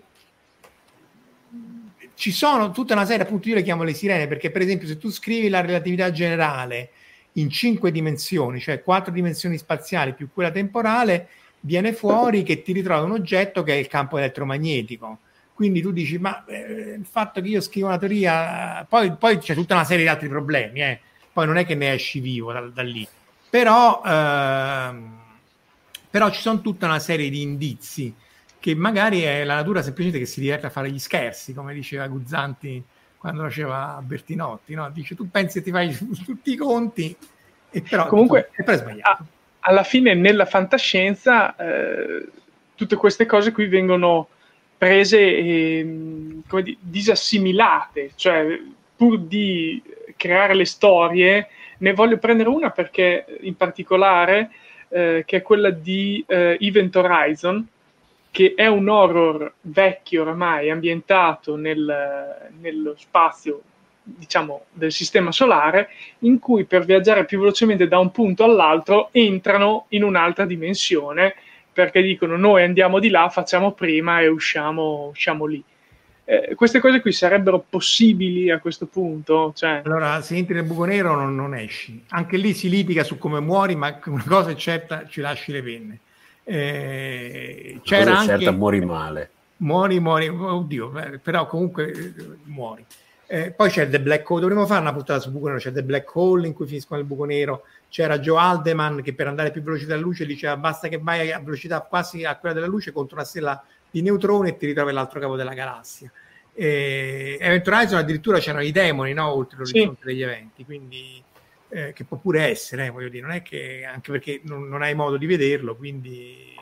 [2.14, 4.98] ci sono tutta una serie, appunto io le chiamo le sirene, perché per esempio se
[4.98, 6.90] tu scrivi la relatività generale
[7.32, 11.28] in cinque dimensioni, cioè quattro dimensioni spaziali più quella temporale,
[11.60, 15.18] viene fuori che ti ritrovi un oggetto che è il campo elettromagnetico.
[15.54, 19.54] Quindi tu dici, ma eh, il fatto che io scrivo una teoria, poi, poi, c'è
[19.54, 21.00] tutta una serie di altri problemi, eh.
[21.32, 23.06] poi non è che ne esci vivo da, da lì,
[23.52, 25.20] però, ehm,
[26.08, 28.14] però ci sono tutta una serie di indizi
[28.58, 32.06] che magari è la natura semplicemente che si diverte a fare gli scherzi, come diceva
[32.06, 32.82] Guzzanti
[33.18, 34.88] quando faceva Bertinotti, no?
[34.90, 35.94] dice tu pensi che ti fai
[36.24, 37.14] tutti i conti,
[37.70, 39.26] e però, Comunque, è però sbagliato.
[39.60, 42.26] alla fine nella fantascienza eh,
[42.74, 44.28] tutte queste cose qui vengono
[44.78, 48.58] prese e come dire, disassimilate, cioè
[48.96, 49.82] pur di
[50.16, 51.48] creare le storie,
[51.82, 54.50] ne voglio prendere una perché in particolare
[54.88, 57.66] eh, che è quella di eh, Event Horizon,
[58.30, 63.62] che è un horror vecchio oramai ambientato nel, nello spazio
[64.04, 69.86] diciamo del sistema solare in cui per viaggiare più velocemente da un punto all'altro entrano
[69.90, 71.34] in un'altra dimensione
[71.72, 75.62] perché dicono noi andiamo di là, facciamo prima e usciamo, usciamo lì.
[76.24, 79.52] Eh, queste cose qui sarebbero possibili a questo punto?
[79.54, 79.82] Cioè...
[79.84, 82.04] Allora, se entri nel buco nero non, non, esci.
[82.10, 85.62] Anche lì si litiga su come muori, ma una cosa è certa, ci lasci le
[85.62, 85.98] penne.
[86.44, 88.38] Eh, c'era anche...
[88.38, 89.30] certa muori male.
[89.58, 90.92] Muori, muori, oddio,
[91.22, 92.14] però comunque eh,
[92.44, 92.84] muori.
[93.26, 95.82] Eh, poi c'è The Black Hole, dovremmo fare una puntata su buco nero, c'è The
[95.82, 99.62] Black Hole in cui finiscono nel buco nero, c'era Joe Aldeman che per andare più
[99.62, 103.16] veloce della luce diceva basta che vai a velocità quasi a quella della luce contro
[103.16, 103.62] una stella
[103.92, 106.10] di neutroni e ti ritrovi l'altro capo della galassia.
[106.54, 109.32] E Event Horizon addirittura c'erano i demoni no?
[109.32, 110.06] oltre l'orizzonte sì.
[110.06, 111.22] degli eventi, quindi
[111.68, 114.82] eh, che può pure essere, eh, voglio dire, non è che anche perché non, non
[114.82, 116.54] hai modo di vederlo, quindi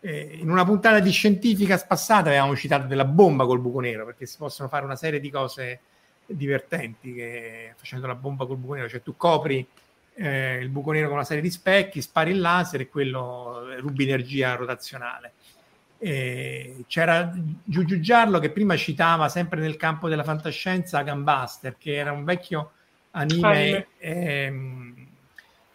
[0.00, 4.26] eh, in una puntata di scientifica spassata avevamo citato della bomba col buco nero, perché
[4.26, 5.80] si possono fare una serie di cose
[6.26, 9.66] divertenti che, facendo la bomba col buco nero, cioè tu copri
[10.14, 14.04] eh, il buco nero con una serie di specchi, spari il laser e quello rubi
[14.04, 15.32] energia rotazionale.
[16.02, 17.30] E c'era
[17.62, 22.72] Giugiu Giarlo che prima citava sempre nel campo della fantascienza Gambaster, che era un vecchio
[23.10, 25.06] anime ehm,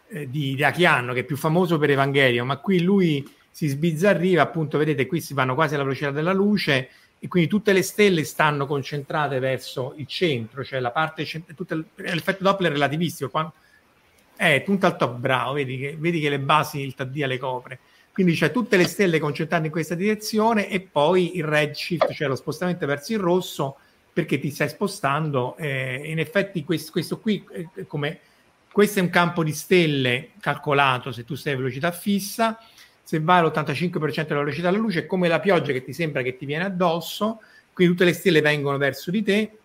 [0.08, 4.42] eh, di, di Achianno, che è più famoso per Evangelio, ma qui lui si sbizzarriva,
[4.42, 8.24] appunto, vedete, qui si vanno quasi alla velocità della luce e quindi tutte le stelle
[8.24, 13.52] stanno concentrate verso il centro, cioè la parte centrale, l'effetto Doppler relativistico, quando,
[14.36, 17.78] eh, punta al top, bravo, vedi che, vedi che le basi il Taddia le copre.
[18.16, 22.34] Quindi c'è tutte le stelle concentrate in questa direzione e poi il redshift, cioè lo
[22.34, 23.76] spostamento verso il rosso,
[24.10, 25.54] perché ti stai spostando.
[25.58, 28.18] Eh, in effetti questo, questo qui, eh, come,
[28.72, 32.58] questo è un campo di stelle calcolato se tu stai a velocità fissa,
[33.02, 36.38] se vai all'85% della velocità della luce è come la pioggia che ti sembra che
[36.38, 37.42] ti viene addosso,
[37.74, 39.58] quindi tutte le stelle vengono verso di te,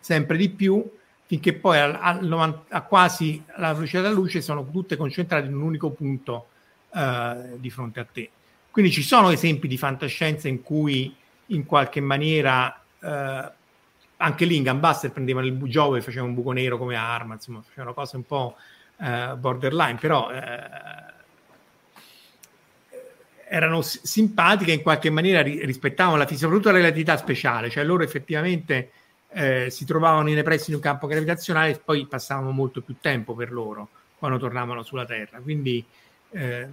[0.00, 0.90] sempre di più,
[1.26, 5.60] finché poi a, a, a quasi la velocità della luce sono tutte concentrate in un
[5.60, 6.46] unico punto
[6.94, 8.30] uh, di fronte a te.
[8.70, 11.14] Quindi ci sono esempi di fantascienza in cui
[11.48, 13.52] in qualche maniera uh,
[14.16, 17.60] anche lì in Gambaster prendevano il Giove e facevano un buco nero come arma, insomma,
[17.62, 18.56] facevano cose un po'
[18.96, 21.12] uh, borderline, però uh,
[23.48, 28.02] erano s- simpatiche in qualche maniera, ri- rispettavano la soprattutto la relatività speciale, cioè loro
[28.02, 28.90] effettivamente
[29.30, 33.34] eh, si trovavano nei pressi di un campo gravitazionale e poi passavano molto più tempo
[33.34, 33.88] per loro
[34.18, 35.40] quando tornavano sulla Terra.
[35.40, 35.84] Quindi
[36.34, 36.68] eh,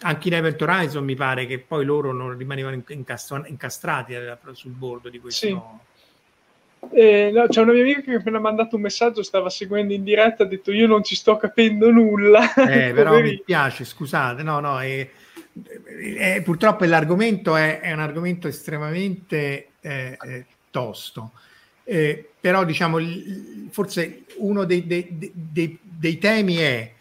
[0.00, 4.72] anche in Event Horizon mi pare che poi loro non rimanevano incastro- incastrati eh, sul
[4.72, 5.46] bordo di questo.
[5.46, 5.90] Sì
[6.90, 10.02] eh, no, c'è una mia amica che mi ha mandato un messaggio, stava seguendo in
[10.02, 12.52] diretta, ha detto io non ci sto capendo nulla.
[12.54, 15.08] Eh, però mi piace, scusate, no, no, è,
[16.18, 21.32] è, purtroppo l'argomento è, un argomento estremamente eh, eh tosto.
[21.84, 22.98] Però diciamo,
[23.70, 26.92] forse uno dei, dei, dei, dei temi è,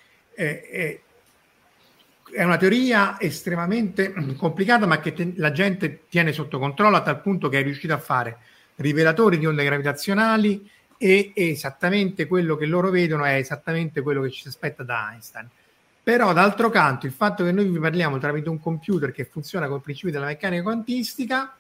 [2.34, 7.22] è, una teoria estremamente complicata, ma che te, la gente tiene sotto controllo a tal
[7.22, 8.38] punto che è riuscita a fare
[8.76, 14.42] rivelatori di onde gravitazionali e esattamente quello che loro vedono è esattamente quello che ci
[14.42, 15.50] si aspetta da Einstein.
[16.04, 19.78] Però d'altro canto il fatto che noi vi parliamo tramite un computer che funziona con
[19.78, 21.56] i principi della meccanica quantistica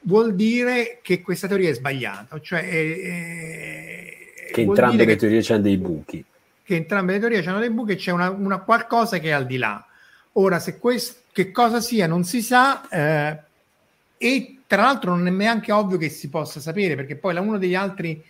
[0.00, 5.62] vuol dire che questa teoria è sbagliata, cioè è, è, che entrambe le teorie hanno
[5.62, 6.24] dei buchi.
[6.62, 9.46] Che entrambe le teorie hanno dei buchi e c'è una, una, qualcosa che è al
[9.46, 9.84] di là.
[10.40, 13.38] Ora, se questo, che cosa sia non si sa, eh,
[14.16, 17.74] e tra l'altro non è neanche ovvio che si possa sapere, perché poi uno degli
[17.74, 18.22] altri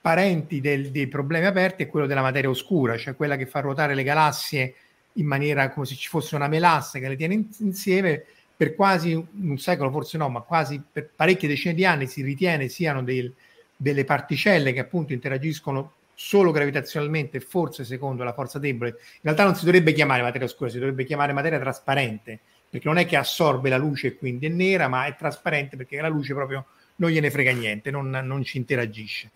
[0.00, 3.94] parenti del, dei problemi aperti è quello della materia oscura, cioè quella che fa ruotare
[3.94, 4.74] le galassie
[5.14, 8.24] in maniera come se ci fosse una melassa che le tiene insieme
[8.56, 12.68] per quasi un secolo, forse no, ma quasi per parecchie decine di anni si ritiene
[12.68, 13.32] siano del,
[13.76, 18.90] delle particelle che appunto interagiscono solo gravitazionalmente, forse secondo la forza debole.
[18.90, 22.40] In realtà non si dovrebbe chiamare materia oscura, si dovrebbe chiamare materia trasparente,
[22.70, 26.00] perché non è che assorbe la luce e quindi è nera, ma è trasparente perché
[26.00, 26.64] la luce proprio
[26.96, 29.30] non gliene frega niente, non, non ci interagisce.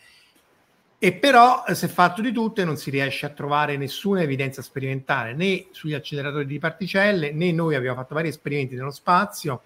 [0.98, 4.60] E però si è fatto di tutto e non si riesce a trovare nessuna evidenza
[4.62, 9.62] sperimentale né sugli acceleratori di particelle né noi abbiamo fatto vari esperimenti nello spazio.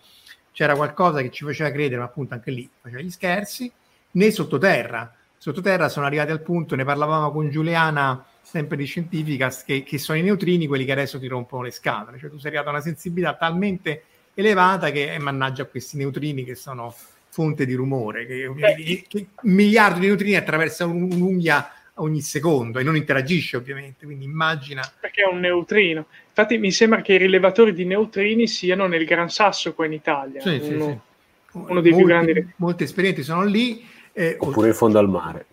[0.52, 3.70] C'era qualcosa che ci faceva credere, ma appunto anche lì faceva gli scherzi,
[4.12, 5.12] né sottoterra.
[5.44, 10.16] Sottoterra sono arrivati al punto, ne parlavamo con Giuliana, sempre di Scientificast, che, che sono
[10.16, 12.18] i neutrini quelli che adesso ti rompono le scatole.
[12.18, 16.54] Cioè tu sei arrivato a una sensibilità talmente elevata che eh, mannaggia questi neutrini che
[16.54, 16.94] sono
[17.28, 22.96] fonte di rumore, che, che, che miliardi di neutrini attraversano un'unghia ogni secondo e non
[22.96, 24.80] interagisce ovviamente, quindi immagina...
[24.98, 26.06] Perché è un neutrino.
[26.26, 30.40] Infatti mi sembra che i rilevatori di neutrini siano nel Gran Sasso qua in Italia.
[30.40, 31.58] Sì, uno, sì, sì.
[31.58, 32.52] uno dei molti, più grandi...
[32.56, 33.92] Molti esperimenti sono lì.
[34.14, 35.46] Eh, Oppure in fondo al mare.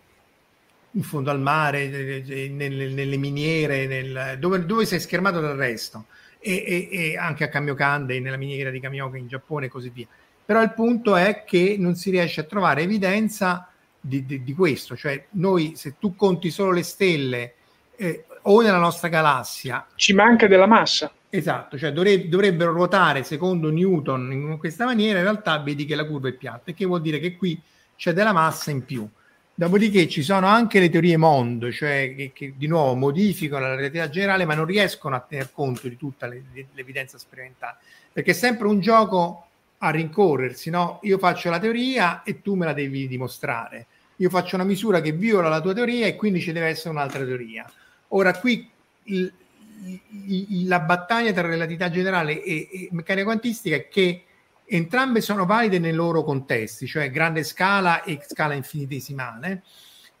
[0.92, 6.06] In fondo al mare, nelle, nelle miniere, nel, dove, dove sei schermato dal resto.
[6.38, 10.06] E, e, e anche a Kamiokande, nella miniera di Kamioka in Giappone e così via
[10.44, 14.96] però il punto è che non si riesce a trovare evidenza di, di, di questo,
[14.96, 17.54] cioè noi se tu conti solo le stelle
[17.96, 19.86] eh, o nella nostra galassia...
[19.94, 21.12] Ci manca della massa.
[21.30, 26.04] Esatto, cioè dovre- dovrebbero ruotare secondo Newton in questa maniera, in realtà vedi che la
[26.04, 27.58] curva è piatta, che vuol dire che qui
[27.96, 29.08] c'è della massa in più.
[29.54, 34.08] Dopodiché ci sono anche le teorie mondo, cioè che, che di nuovo modificano la relatività
[34.08, 37.76] generale, ma non riescono a tener conto di tutta le, l'evidenza sperimentale,
[38.12, 39.46] perché è sempre un gioco
[39.78, 41.00] a rincorrersi, no?
[41.02, 43.86] Io faccio la teoria e tu me la devi dimostrare.
[44.16, 47.24] Io faccio una misura che viola la tua teoria e quindi ci deve essere un'altra
[47.24, 47.70] teoria.
[48.08, 48.68] Ora qui
[49.04, 49.32] il,
[50.26, 54.24] il, la battaglia tra relatività generale e, e meccanica quantistica è che
[54.76, 59.62] entrambe sono valide nei loro contesti, cioè grande scala e scala infinitesimale.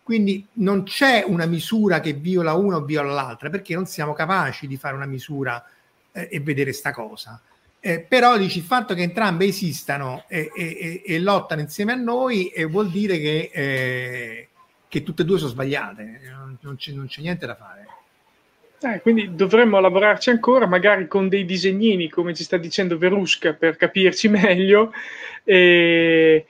[0.02, 4.66] Quindi non c'è una misura che viola una o viola l'altra, perché non siamo capaci
[4.66, 5.64] di fare una misura
[6.12, 7.40] eh, e vedere sta cosa.
[7.80, 12.48] Eh, però dici il fatto che entrambe esistano e, e, e, lottano insieme a noi
[12.48, 14.48] eh, vuol dire che, eh,
[14.86, 17.86] che, tutte e due sono sbagliate, non, non, c'è, non c'è, niente da fare.
[18.84, 23.76] Eh, quindi dovremmo lavorarci ancora, magari con dei disegnini, come ci sta dicendo Verusca, per
[23.76, 24.92] capirci meglio,
[25.44, 26.46] eh,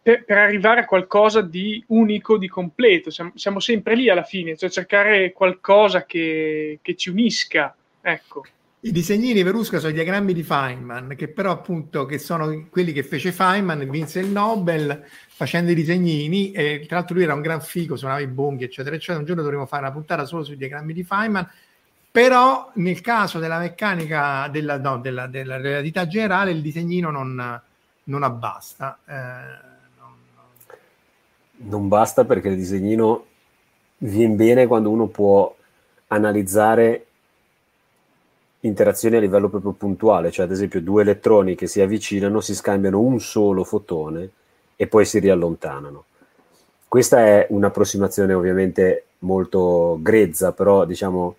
[0.00, 3.10] per, per, arrivare a qualcosa di unico, di completo.
[3.10, 7.74] Siamo, siamo sempre lì alla fine, cioè cercare qualcosa che, che ci unisca.
[8.00, 8.44] Ecco.
[8.86, 13.02] I disegnini Verusca sono i diagrammi di Feynman, che però appunto che sono quelli che
[13.02, 17.60] fece Feynman, vinse il Nobel facendo i disegnini e tra l'altro lui era un gran
[17.60, 20.92] figo, suonava i bonghi eccetera eccetera, un giorno dovremo fare una puntata solo sui diagrammi
[20.92, 21.50] di Feynman,
[22.12, 27.60] però nel caso della meccanica, della, no, della, della relatività generale il disegnino non,
[28.04, 29.00] non abbasta.
[29.04, 29.14] Eh,
[29.98, 31.68] non, non...
[31.70, 33.26] non basta perché il disegnino
[33.98, 35.52] viene bene quando uno può
[36.06, 37.05] analizzare
[38.60, 43.00] interazioni a livello proprio puntuale, cioè ad esempio due elettroni che si avvicinano, si scambiano
[43.00, 44.30] un solo fotone
[44.76, 46.04] e poi si riallontanano.
[46.88, 51.36] Questa è un'approssimazione ovviamente molto grezza, però diciamo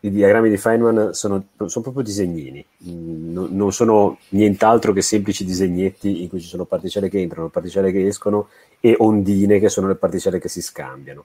[0.00, 6.22] i diagrammi di Feynman sono, sono proprio disegnini, mm, non sono nient'altro che semplici disegnetti
[6.22, 8.48] in cui ci sono particelle che entrano, particelle che escono
[8.80, 11.24] e ondine che sono le particelle che si scambiano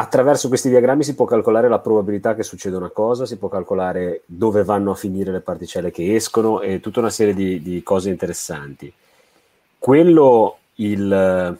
[0.00, 4.22] attraverso questi diagrammi si può calcolare la probabilità che succeda una cosa, si può calcolare
[4.24, 8.08] dove vanno a finire le particelle che escono e tutta una serie di, di cose
[8.08, 8.90] interessanti.
[9.78, 11.58] Quello, il,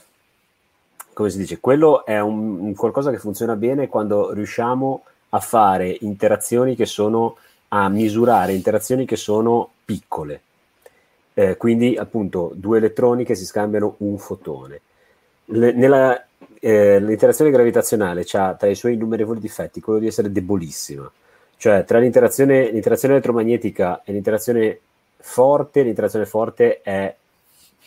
[1.35, 6.87] dice, quello è un, un qualcosa che funziona bene quando riusciamo a fare interazioni che
[6.87, 7.37] sono,
[7.67, 10.41] a misurare interazioni che sono piccole.
[11.35, 14.81] Eh, quindi appunto due elettroni che si scambiano un fotone.
[15.45, 16.25] Le, nella,
[16.63, 21.11] eh, l'interazione gravitazionale ha tra i suoi innumerevoli difetti quello di essere debolissima.
[21.57, 24.79] Cioè, tra l'interazione, l'interazione elettromagnetica e l'interazione
[25.17, 27.15] forte, l'interazione forte è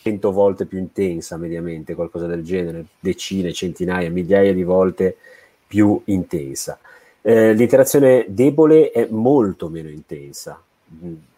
[0.01, 5.17] 100 volte più intensa mediamente, qualcosa del genere, decine, centinaia, migliaia di volte
[5.65, 6.77] più intensa.
[7.21, 10.61] Eh, l'interazione debole è molto meno intensa,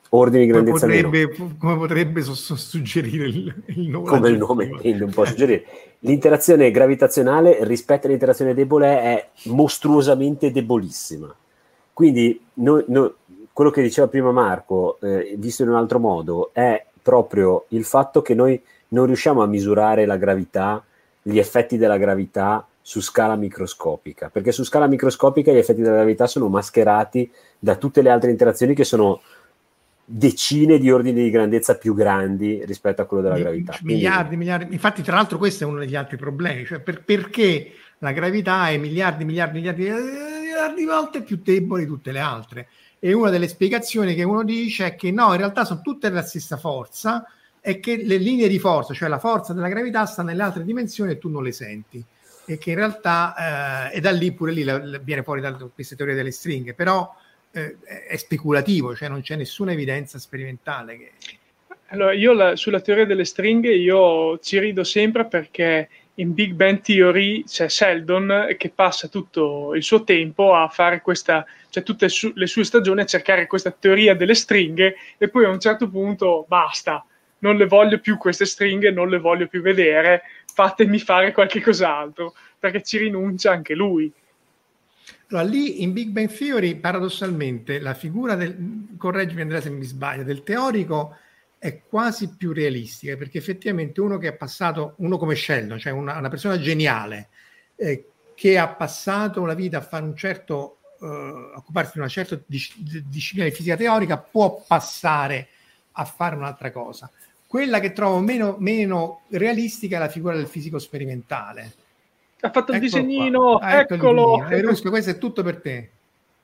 [0.09, 1.35] ordini di grandezza come potrebbe.
[1.57, 4.07] Come potrebbe suggerire il, il nome?
[4.07, 5.65] Come il nome tende un po' a suggerire.
[5.99, 11.33] L'interazione gravitazionale rispetto all'interazione debole è mostruosamente debolissima.
[11.93, 13.13] Quindi no, no,
[13.51, 18.21] quello che diceva prima Marco, eh, visto in un altro modo, è proprio il fatto
[18.21, 20.83] che noi non riusciamo a misurare la gravità,
[21.21, 26.27] gli effetti della gravità su scala microscopica, perché su scala microscopica gli effetti della gravità
[26.27, 27.29] sono mascherati
[27.59, 29.19] da tutte le altre interazioni che sono
[30.09, 33.77] decine di ordini di grandezza più grandi rispetto a quello della gravità.
[33.81, 34.37] Miliardi, Quindi...
[34.37, 34.73] miliardi.
[34.73, 38.77] Infatti, tra l'altro, questo è uno degli altri problemi, cioè per, perché la gravità è
[38.77, 42.69] miliardi, miliardi, miliardi, miliardi di volte più debole di tutte le altre.
[42.99, 46.23] E una delle spiegazioni che uno dice è che no, in realtà sono tutte della
[46.23, 47.25] stessa forza
[47.59, 51.11] e che le linee di forza, cioè la forza della gravità, sta nelle altre dimensioni
[51.11, 52.01] e tu non le senti.
[52.45, 55.51] E che in realtà, eh, e da lì pure lì la, la, viene fuori da
[55.73, 57.13] queste teorie delle stringhe, però
[57.51, 57.77] eh,
[58.07, 60.97] è speculativo, cioè non c'è nessuna evidenza sperimentale.
[60.97, 61.11] Che...
[61.87, 66.81] Allora, io la, sulla teoria delle stringhe io ci rido sempre perché in Big Bang
[66.81, 72.31] Theory c'è Sheldon che passa tutto il suo tempo a fare questa, cioè tutte su,
[72.35, 76.45] le sue stagioni a cercare questa teoria delle stringhe e poi a un certo punto
[76.47, 77.05] basta,
[77.39, 82.33] non le voglio più queste stringhe, non le voglio più vedere, fatemi fare qualche cos'altro,
[82.57, 84.11] perché ci rinuncia anche lui.
[85.29, 90.23] Allora, lì in Big Bang Theory, paradossalmente, la figura del, correggimi Andrea se mi sbaglio,
[90.23, 91.17] del teorico
[91.57, 96.17] è quasi più realistica perché effettivamente uno che ha passato, uno come Sheldon, cioè una,
[96.17, 97.29] una persona geniale
[97.75, 98.05] eh,
[98.35, 101.05] che ha passato la vita a fare un certo, eh,
[101.55, 105.49] occuparsi di una certa dis- disciplina di fisica teorica, può passare
[105.93, 107.11] a fare un'altra cosa.
[107.47, 111.76] Quella che trovo meno, meno realistica è la figura del fisico sperimentale.
[112.39, 114.45] Ha fatto il disegnino, ah, ecco eccolo.
[114.49, 115.89] Il Rusco, questo è tutto per te.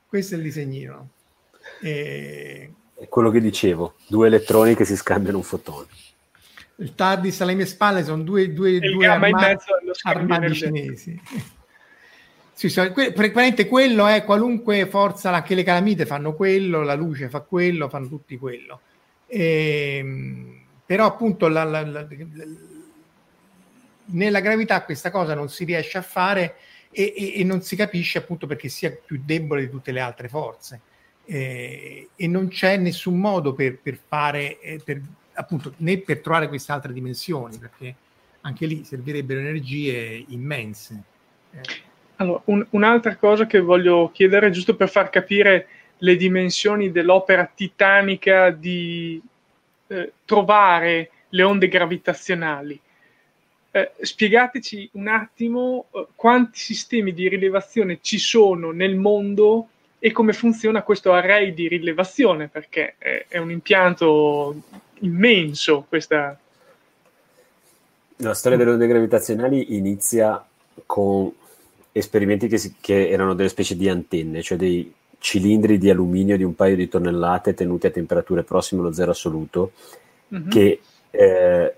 [0.07, 1.09] Questo è il disegnino.
[1.81, 2.71] E
[3.03, 5.87] è quello che dicevo, due elettroni che si scambiano un fotone.
[6.77, 9.57] Il TARDIS alle mie spalle sono due, due, due armadi,
[10.03, 11.19] armadi cinesi.
[12.53, 17.41] sì, sì, praticamente quello è qualunque forza, anche le calamite fanno quello, la luce fa
[17.41, 18.79] quello, fanno tutti quello.
[19.27, 22.07] E, ehm, però appunto la, la, la,
[24.05, 26.55] nella gravità questa cosa non si riesce a fare
[26.91, 30.27] e, e, e non si capisce appunto perché sia più debole di tutte le altre
[30.27, 30.81] forze
[31.25, 35.01] eh, e non c'è nessun modo per, per fare, eh, per,
[35.33, 37.95] appunto, né per trovare queste altre dimensioni, perché
[38.41, 41.03] anche lì servirebbero energie immense.
[41.51, 41.61] Eh.
[42.17, 48.49] Allora, un, un'altra cosa che voglio chiedere, giusto per far capire le dimensioni dell'opera titanica
[48.49, 49.21] di
[49.87, 52.79] eh, trovare le onde gravitazionali.
[53.75, 60.31] Eh, spiegateci un attimo eh, quanti sistemi di rilevazione ci sono nel mondo e come
[60.33, 64.55] funziona questo array di rilevazione, perché è, è un impianto
[64.99, 66.37] immenso questa...
[68.17, 70.45] La storia delle onde gravitazionali inizia
[70.85, 71.33] con
[71.91, 76.43] esperimenti che, si, che erano delle specie di antenne, cioè dei cilindri di alluminio di
[76.43, 79.71] un paio di tonnellate tenuti a temperature prossime allo zero assoluto,
[80.31, 80.49] mm-hmm.
[80.49, 81.75] che eh,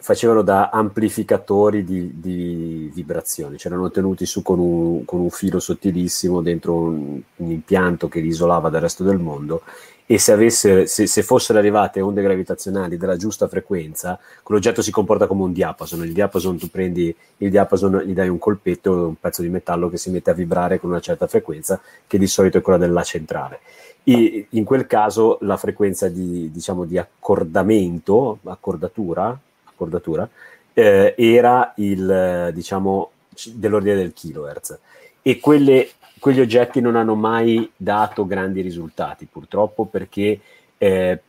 [0.00, 6.40] facevano da amplificatori di, di vibrazioni, c'erano tenuti su con un, con un filo sottilissimo
[6.40, 9.62] dentro un, un, impianto che li isolava dal resto del mondo
[10.06, 15.28] e se, avesse, se, se, fossero arrivate onde gravitazionali della giusta frequenza, quell'oggetto si comporta
[15.28, 16.02] come un diapason.
[16.02, 19.98] Il diapason, tu prendi il diapason, gli dai un colpetto, un pezzo di metallo che
[19.98, 23.60] si mette a vibrare con una certa frequenza, che di solito è quella della centrale.
[24.02, 29.38] E in quel caso la frequenza di, diciamo, di accordamento, accordatura,
[29.80, 30.28] accordatura,
[30.74, 33.10] eh, era il, diciamo,
[33.54, 34.78] dell'ordine del kilohertz.
[35.22, 40.40] E quelle, quegli oggetti non hanno mai dato grandi risultati, purtroppo, perché
[40.76, 41.20] eh,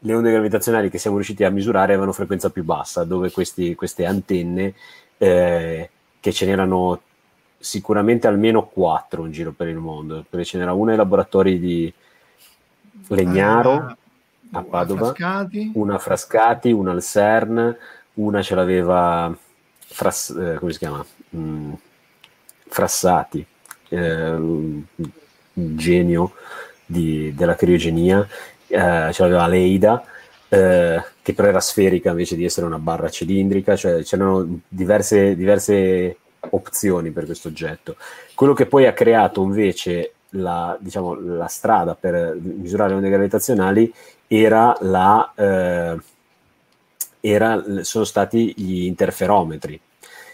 [0.00, 4.04] le onde gravitazionali che siamo riusciti a misurare avevano frequenza più bassa, dove questi, queste
[4.04, 4.74] antenne,
[5.16, 7.00] eh, che ce n'erano
[7.60, 11.92] sicuramente almeno quattro in giro per il mondo, perché ce n'era una ai laboratori di
[13.08, 13.96] Legnaro, ah,
[14.52, 15.72] a Padova, Frascati.
[15.74, 17.76] una a Frascati, una al CERN,
[18.14, 19.36] una ce l'aveva
[19.78, 21.04] Fras, eh, come si chiama?
[21.36, 21.72] Mm,
[22.66, 23.44] Frassati,
[23.88, 24.84] eh, un
[25.52, 26.32] genio
[26.84, 28.26] di, della criogenia,
[28.66, 30.04] eh, ce l'aveva Leida,
[30.48, 36.18] eh, che però era sferica invece di essere una barra cilindrica, cioè c'erano diverse, diverse
[36.50, 37.96] opzioni per questo oggetto.
[38.34, 43.92] Quello che poi ha creato invece la, diciamo, la strada per misurare le onde gravitazionali
[44.28, 45.96] era la, eh,
[47.20, 49.80] era, sono stati gli interferometri.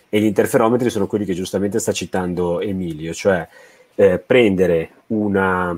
[0.08, 3.48] E gli interferometri sono quelli che giustamente sta citando Emilio, cioè
[3.94, 5.76] eh, prendere una,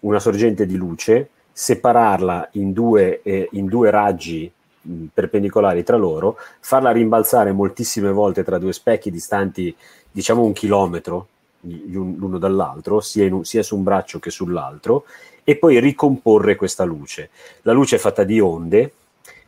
[0.00, 4.50] una, sorgente di luce, separarla in due, eh, in due raggi
[5.12, 9.74] perpendicolari tra loro, farla rimbalzare moltissime volte tra due specchi distanti
[10.10, 11.28] diciamo un chilometro
[11.62, 15.04] l'uno dall'altro, sia, un, sia, su un braccio che sull'altro,
[15.44, 17.30] e poi ricomporre questa luce.
[17.62, 18.92] La luce è fatta di onde,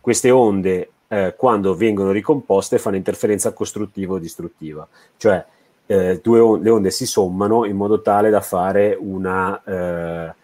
[0.01, 4.87] queste onde eh, quando vengono ricomposte fanno interferenza costruttiva o distruttiva,
[5.17, 5.45] cioè
[5.87, 10.35] eh, on- le onde si sommano in modo tale da fare una, eh,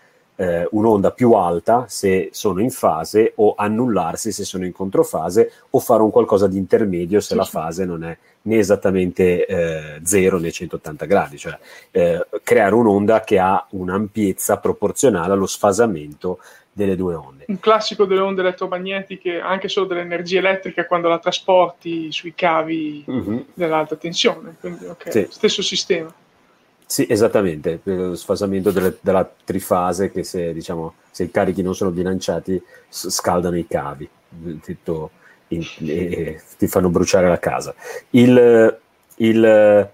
[0.40, 5.78] eh, un'onda più alta se sono in fase o annullarsi se sono in controfase o
[5.80, 10.50] fare un qualcosa di intermedio se la fase non è né esattamente eh, 0 né
[10.50, 11.58] 180 gradi, cioè
[11.90, 16.38] eh, creare un'onda che ha un'ampiezza proporzionale allo sfasamento
[16.72, 17.44] delle due onde.
[17.48, 23.38] Un classico delle onde elettromagnetiche, anche solo dell'energia elettrica, quando la trasporti sui cavi mm-hmm.
[23.52, 25.26] dell'alta tensione, quindi okay, sì.
[25.28, 26.10] stesso sistema.
[26.90, 31.92] Sì, esattamente, lo sfasamento delle, della trifase che se, diciamo, se i carichi non sono
[31.92, 34.10] bilanciati scaldano i cavi,
[34.60, 35.10] tutto
[35.48, 37.76] in, e ti fanno bruciare la casa.
[38.10, 38.76] Il,
[39.18, 39.90] il,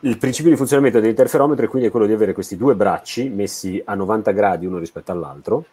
[0.00, 3.94] il principio di funzionamento dell'interferometro è quindi quello di avere questi due bracci messi a
[3.94, 5.64] 90 gradi uno rispetto all'altro,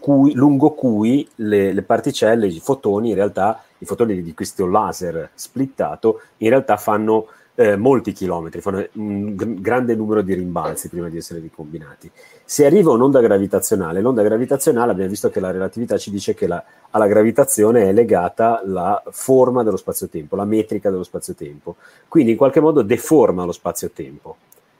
[0.00, 5.32] cui, lungo cui le, le, particelle, i fotoni, in realtà, i fotoni di questo laser
[5.34, 11.08] splittato, in realtà fanno eh, molti chilometri, fanno un g- grande numero di rimbalzi prima
[11.08, 12.10] di essere ricombinati.
[12.44, 16.62] Se arriva un'onda gravitazionale, l'onda gravitazionale abbiamo visto che la relatività ci dice che la,
[16.90, 21.76] alla gravitazione è legata la forma dello spazio-tempo, la metrica dello spazio-tempo.
[22.08, 24.36] Quindi in qualche modo deforma lo spazio-tempo,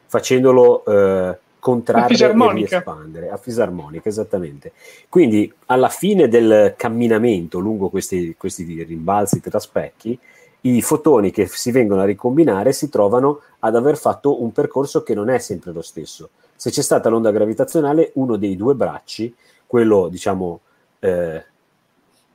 [0.06, 4.72] facendolo eh, contrarre e espandere a fisarmonica, esattamente.
[5.08, 10.18] Quindi alla fine del camminamento lungo questi, questi rimbalzi tra specchi,
[10.62, 15.14] i fotoni che si vengono a ricombinare si trovano ad aver fatto un percorso che
[15.14, 16.30] non è sempre lo stesso.
[16.54, 19.34] Se c'è stata l'onda gravitazionale, uno dei due bracci,
[19.66, 20.60] quello diciamo
[20.98, 21.44] eh,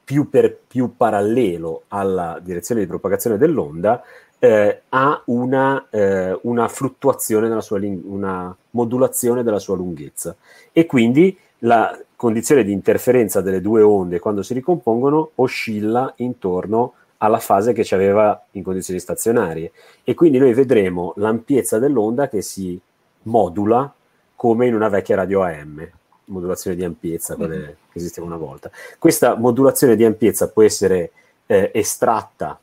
[0.04, 4.02] più, per, più parallelo alla direzione di propagazione dell'onda,
[4.40, 10.36] eh, ha una, eh, una fluttuazione della sua una modulazione della sua lunghezza
[10.72, 17.05] e quindi la condizione di interferenza delle due onde quando si ricompongono oscilla intorno a
[17.18, 19.72] alla fase che ci aveva in condizioni stazionarie
[20.04, 22.80] e quindi noi vedremo l'ampiezza dell'onda che si
[23.24, 23.92] modula
[24.36, 25.88] come in una vecchia radio AM,
[26.26, 27.66] modulazione di ampiezza, quelle mm-hmm.
[27.92, 28.70] che esisteva una volta.
[29.00, 31.12] Questa modulazione di ampiezza può essere
[31.46, 32.60] eh, estratta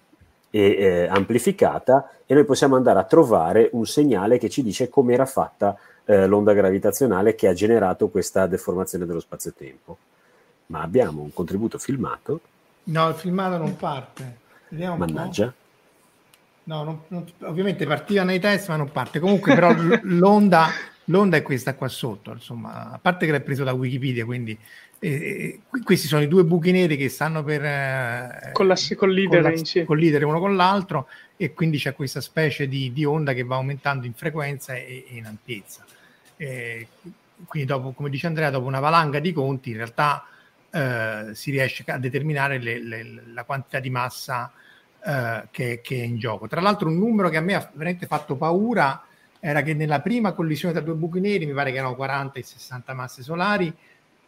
[0.50, 5.14] e eh, amplificata e noi possiamo andare a trovare un segnale che ci dice come
[5.14, 9.96] era fatta eh, l'onda gravitazionale che ha generato questa deformazione dello spazio-tempo.
[10.66, 12.40] Ma abbiamo un contributo filmato.
[12.84, 14.40] No, il filmato non parte.
[14.72, 15.52] Vediamo Mannaggia.
[16.64, 19.18] No, non, non, ovviamente partiva nei test, ma non parte.
[19.20, 19.70] Comunque, però,
[20.04, 20.68] l'onda,
[21.06, 22.32] l'onda è questa qua sotto.
[22.32, 24.56] Insomma, a parte che l'hai preso da Wikipedia, quindi
[24.98, 30.24] eh, questi sono i due buchi neri che stanno per eh, Collassi, collidere, collassi, collidere
[30.24, 31.06] uno con l'altro,
[31.36, 35.16] e quindi c'è questa specie di, di onda che va aumentando in frequenza e, e
[35.16, 35.84] in ampiezza.
[36.38, 36.86] Eh,
[37.46, 40.24] quindi, dopo, come dice Andrea, dopo una valanga di conti, in realtà
[40.72, 44.50] eh, si riesce a determinare le, le, la quantità di massa
[45.04, 46.48] eh, che, che, è in gioco.
[46.48, 49.04] Tra l'altro un numero che a me ha veramente fatto paura
[49.38, 52.42] era che nella prima collisione tra due buchi neri, mi pare che erano 40 e
[52.42, 53.74] 60 masse solari,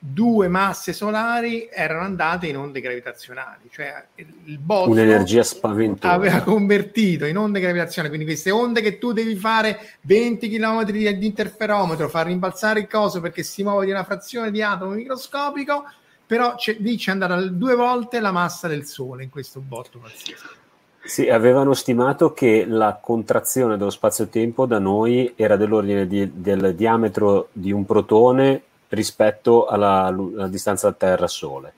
[0.07, 7.25] due masse solari erano andate in onde gravitazionali, cioè il botto un'energia spaventosa aveva convertito
[7.25, 12.11] in onde gravitazionali, quindi queste onde che tu devi fare 20 km di, di interferometro,
[12.11, 15.85] far rimbalzare il coso perché si muove di una frazione di atomo microscopico,
[16.27, 20.63] però c'è, lì c'è andata due volte la massa del Sole in questo botto pazzesco.
[21.05, 27.49] Sì, avevano stimato che la contrazione dello spazio-tempo da noi era dell'ordine di, del diametro
[27.53, 31.73] di un protone rispetto alla, alla distanza Terra-Sole.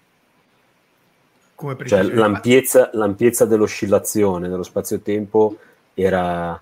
[1.57, 5.57] Come cioè l'ampiezza, l'ampiezza, dell'oscillazione dello spazio-tempo
[5.95, 6.61] era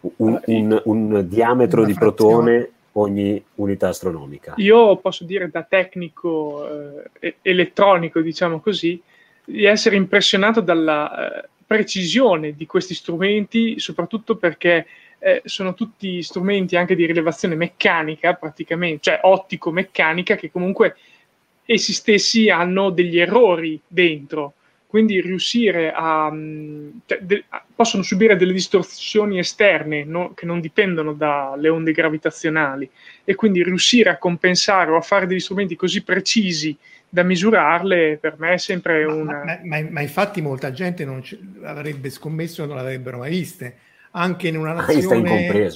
[0.00, 2.70] un, un, un diametro di protone
[3.00, 4.54] ogni unità astronomica.
[4.56, 9.00] Io posso dire da tecnico eh, elettronico, diciamo così,
[9.44, 14.86] di essere impressionato dalla eh, precisione di questi strumenti, soprattutto perché
[15.18, 20.96] eh, sono tutti strumenti anche di rilevazione meccanica, praticamente, cioè ottico-meccanica, che comunque
[21.64, 24.54] essi stessi hanno degli errori dentro.
[24.88, 26.32] Quindi riuscire a,
[27.04, 32.88] cioè, de, possono subire delle distorsioni esterne no, che non dipendono dalle onde gravitazionali.
[33.22, 36.74] E quindi riuscire a compensare o a fare degli strumenti così precisi
[37.06, 39.44] da misurarle per me è sempre ma, una...
[39.44, 41.22] Ma, ma, ma, infatti molta gente non
[41.64, 43.76] avrebbe scommesso che non l'avrebbero mai viste.
[44.12, 45.70] Anche in una nazione...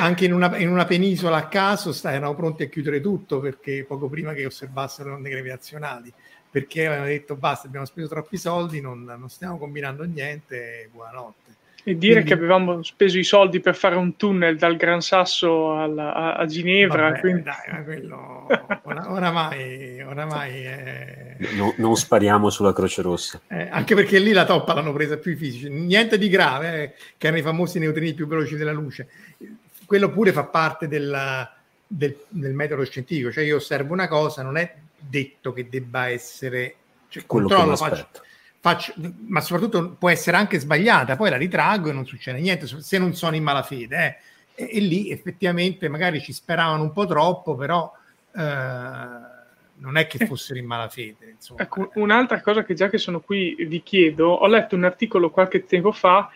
[0.00, 4.08] Anche in una, in una, penisola a caso erano pronti a chiudere tutto perché poco
[4.08, 6.12] prima che osservassero le onde gravitazionali
[6.50, 11.48] perché avevano detto basta, abbiamo speso troppi soldi, non, non stiamo combinando niente, buonanotte.
[11.84, 15.74] E dire quindi, che avevamo speso i soldi per fare un tunnel dal Gran Sasso
[15.74, 17.08] alla, a, a, Ginevra.
[17.08, 17.42] Vabbè, quindi...
[17.42, 18.46] dai, ma quello
[18.82, 21.36] ora, oramai, oramai è...
[21.56, 23.40] no, non spariamo sulla Croce Rossa.
[23.48, 25.70] Eh, anche perché lì la toppa l'hanno presa più i fisici.
[25.70, 29.08] Niente di grave, eh, che erano i famosi neutrini più veloci della luce.
[29.86, 31.50] Quello pure fa parte della,
[31.86, 36.74] del, del, metodo scientifico, cioè io osservo una cosa, non è detto che debba essere,
[37.08, 38.08] cioè, quello controllo, faccio,
[38.60, 38.94] faccio,
[39.26, 43.14] ma soprattutto può essere anche sbagliata, poi la ritraggo e non succede niente se non
[43.14, 44.20] sono in malafede.
[44.54, 44.64] Eh.
[44.64, 47.92] E, e, lì effettivamente magari ci speravano un po' troppo, però
[48.34, 50.26] eh, non è che eh.
[50.26, 51.36] fossero in malafede.
[51.56, 55.64] Ecco, un'altra cosa che già che sono qui vi chiedo, ho letto un articolo qualche
[55.64, 56.30] tempo fa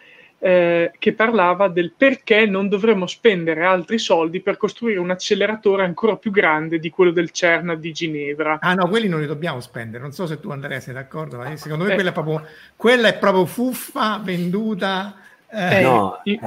[0.45, 6.17] eh, che parlava del perché non dovremmo spendere altri soldi per costruire un acceleratore ancora
[6.17, 8.59] più grande di quello del CERN di Ginevra.
[8.61, 10.03] Ah no, quelli non li dobbiamo spendere.
[10.03, 11.95] Non so se tu Andrea sei d'accordo, ma secondo me eh.
[11.95, 15.15] quella, è proprio, quella è proprio fuffa venduta.
[15.49, 15.81] Eh.
[15.81, 16.39] No, eh,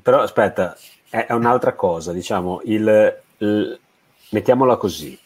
[0.00, 0.74] però aspetta,
[1.10, 3.78] è, un'altra cosa, diciamo, il, il,
[4.30, 5.18] mettiamola così.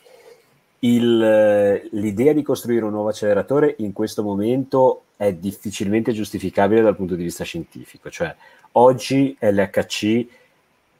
[0.81, 7.15] Il, l'idea di costruire un nuovo acceleratore in questo momento è difficilmente giustificabile dal punto
[7.15, 8.11] di vista scientifico.
[8.11, 8.35] Cioè,
[8.73, 10.27] oggi LHC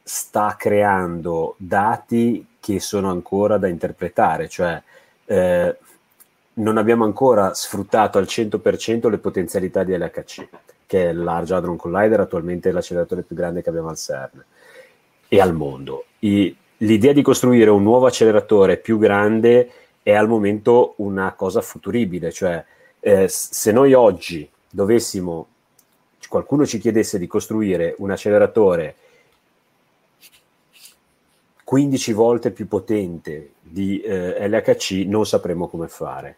[0.03, 4.81] sta creando dati che sono ancora da interpretare, cioè
[5.27, 5.77] eh,
[6.55, 10.49] non abbiamo ancora sfruttato al 100% le potenzialità di LHC,
[10.87, 14.45] che è il Large Hadron Collider, attualmente l'acceleratore più grande che abbiamo al CERN
[15.29, 16.05] e al mondo.
[16.21, 19.71] I, l'idea di costruire un nuovo acceleratore più grande
[20.03, 22.65] è al momento una cosa futuribile, cioè
[23.07, 25.47] eh, se noi oggi dovessimo,
[26.27, 28.95] qualcuno ci chiedesse di costruire un acceleratore
[31.63, 36.37] 15 volte più potente di eh, LHC, non sapremmo come fare.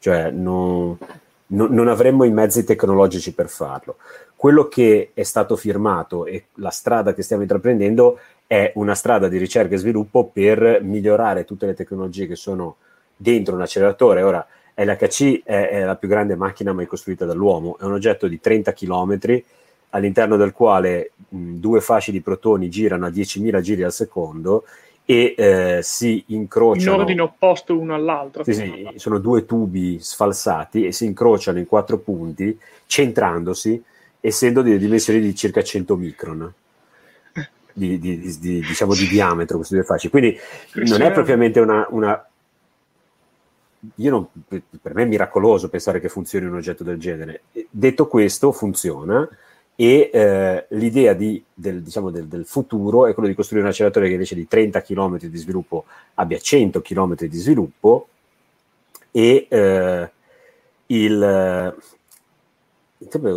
[0.00, 0.98] Cioè, non,
[1.46, 3.96] non, non avremmo i mezzi tecnologici per farlo.
[4.36, 9.38] Quello che è stato firmato e la strada che stiamo intraprendendo è una strada di
[9.38, 12.76] ricerca e sviluppo per migliorare tutte le tecnologie che sono
[13.16, 14.22] dentro un acceleratore.
[14.22, 14.46] Ora,
[14.84, 18.72] LHC è, è, la più grande macchina mai costruita dall'uomo, è un oggetto di 30
[18.72, 19.18] km
[19.90, 24.64] all'interno del quale mh, due fasci di protoni girano a 10.000 giri al secondo
[25.04, 28.44] e eh, si incrociano in ordine opposto uno all'altro.
[28.44, 33.82] Sì, sì, sono due tubi sfalsati e si incrociano in quattro punti, centrandosi,
[34.20, 36.52] essendo di dimensioni di circa 100 micron.
[37.74, 40.38] Di, di, di, diciamo di diametro questi due fasci quindi
[40.74, 42.22] non è propriamente una, una
[43.96, 47.42] non, per me è miracoloso pensare che funzioni un oggetto del genere.
[47.70, 49.28] Detto questo, funziona
[49.74, 54.06] e eh, l'idea di, del, diciamo, del, del, futuro è quello di costruire un acceleratore
[54.06, 58.08] che invece di 30 km di sviluppo abbia 100 km di sviluppo
[59.10, 60.10] e eh,
[60.86, 61.74] il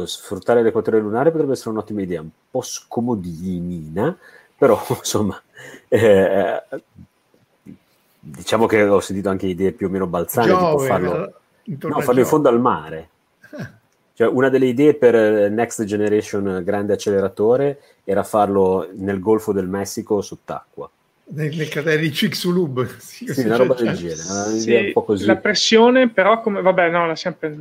[0.06, 4.16] sfruttare l'equatore lunare potrebbe essere un'ottima idea, un po' scomodina,
[4.58, 5.42] però insomma
[5.88, 6.64] eh,
[8.26, 12.20] diciamo che ho sentito anche idee più o meno balzane, Giove, tipo farlo, no, farlo
[12.20, 13.10] in fondo al mare.
[14.16, 20.22] Cioè, una delle idee per Next Generation grande acceleratore era farlo nel Golfo del Messico
[20.22, 20.90] sott'acqua.
[21.26, 22.88] Nel, nel cratere di Chicxulub.
[22.98, 24.58] Sì, sì una roba del genere.
[24.58, 24.94] Sì,
[25.26, 27.58] la pressione, però, come vabbè, no, la sempre.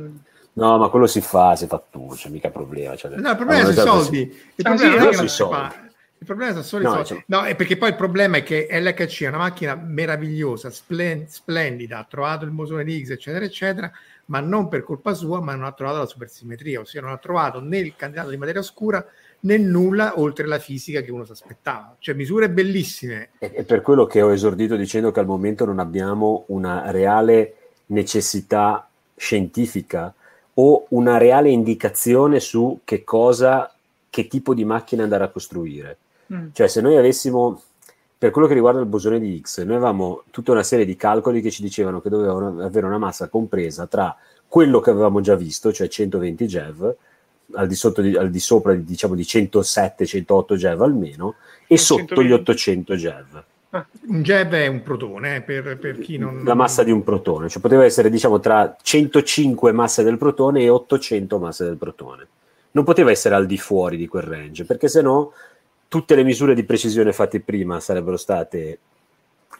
[0.53, 2.95] No, ma quello si fa, si fa tu, c'è mica problema.
[2.95, 4.19] Cioè, no, il problema sono i soldi.
[4.55, 5.84] Il ah, problema sì, è che soldi.
[6.25, 7.23] Il problema sono solo no, i soldi.
[7.27, 7.37] Cioè...
[7.37, 11.99] No, è perché poi il problema è che LHC è una macchina meravigliosa, splen- splendida,
[11.99, 13.91] ha trovato il bosone di X, eccetera, eccetera,
[14.25, 17.61] ma non per colpa sua, ma non ha trovato la supersimmetria, ossia non ha trovato
[17.61, 19.05] né il candidato di materia oscura
[19.41, 21.95] né nulla oltre la fisica che uno si aspettava.
[21.99, 23.29] Cioè misure bellissime.
[23.37, 27.53] È per quello che ho esordito dicendo che al momento non abbiamo una reale
[27.87, 30.11] necessità scientifica
[30.55, 33.71] o una reale indicazione su che cosa,
[34.09, 35.97] che tipo di macchina andare a costruire.
[36.33, 36.47] Mm.
[36.53, 37.61] Cioè se noi avessimo
[38.17, 41.41] per quello che riguarda il bosone di X, noi avevamo tutta una serie di calcoli
[41.41, 44.15] che ci dicevano che dovevano avere una massa compresa tra
[44.47, 46.95] quello che avevamo già visto, cioè 120 GeV,
[47.53, 51.35] al di, di, al di sopra diciamo, di 107-108 GeV almeno,
[51.67, 52.27] e sotto 120.
[52.27, 53.43] gli 800 GeV.
[53.71, 56.43] Ah, un GeV è un protone, eh, per, per, chi non...
[56.45, 60.69] La massa di un protone, cioè poteva essere diciamo tra 105 masse del protone e
[60.69, 62.27] 800 masse del protone.
[62.71, 65.33] Non poteva essere al di fuori di quel range, perché se no
[65.87, 68.79] tutte le misure di precisione fatte prima sarebbero state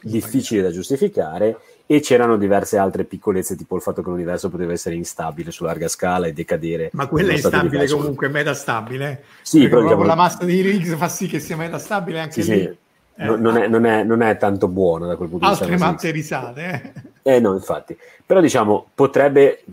[0.02, 4.96] difficili da giustificare e c'erano diverse altre piccolezze tipo il fatto che l'universo poteva essere
[4.96, 9.22] instabile su larga scala e decadere ma quella è instabile comunque metastabile.
[9.42, 10.04] Sì però diciamo...
[10.04, 12.60] la massa di Higgs fa sì che sia metastabile anche sì, lì.
[12.60, 12.76] Sì.
[13.18, 15.78] Eh, non, è, non, è, non, è, tanto buono da quel punto di vista altre
[15.78, 16.92] matte risate
[17.22, 17.36] eh.
[17.36, 17.96] eh no infatti.
[18.24, 19.64] Però diciamo potrebbe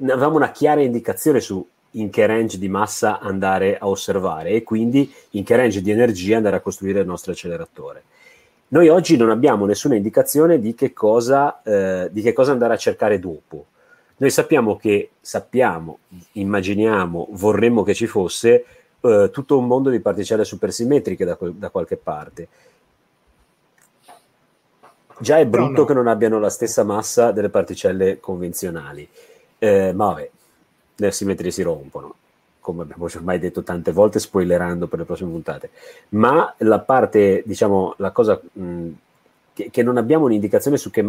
[0.00, 5.12] avevamo una chiara indicazione su in che range di massa andare a osservare e quindi
[5.30, 8.04] in che range di energia andare a costruire il nostro acceleratore.
[8.68, 12.78] Noi oggi non abbiamo nessuna indicazione di che cosa, eh, di che cosa andare a
[12.78, 13.66] cercare dopo.
[14.16, 15.98] Noi sappiamo che, sappiamo,
[16.32, 18.64] immaginiamo, vorremmo che ci fosse
[19.00, 22.48] eh, tutto un mondo di particelle supersimmetriche da, da qualche parte.
[25.18, 25.84] già è brutto no.
[25.84, 29.08] che non abbiano la stessa massa delle particelle convenzionali,
[29.58, 30.30] eh, ma vabbè,
[30.96, 32.14] le simmetrie si rompono,
[32.60, 35.70] come abbiamo ormai detto tante volte, spoilerando per le prossime puntate.
[36.10, 38.88] Ma la parte, diciamo, la cosa mh,
[39.52, 41.08] che, che, non abbiamo un'indicazione su che,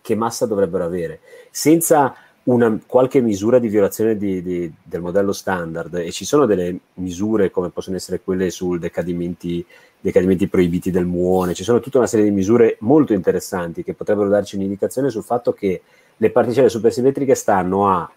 [0.00, 2.14] che massa dovrebbero avere, senza
[2.44, 7.50] una qualche misura di violazione di, di, del modello standard e ci sono delle misure
[7.52, 9.64] come possono essere quelle sul decadimenti,
[10.00, 14.28] decadimenti proibiti del muone, ci sono tutta una serie di misure molto interessanti che potrebbero
[14.28, 15.82] darci un'indicazione sul fatto che
[16.16, 18.10] le particelle supersimmetriche stanno a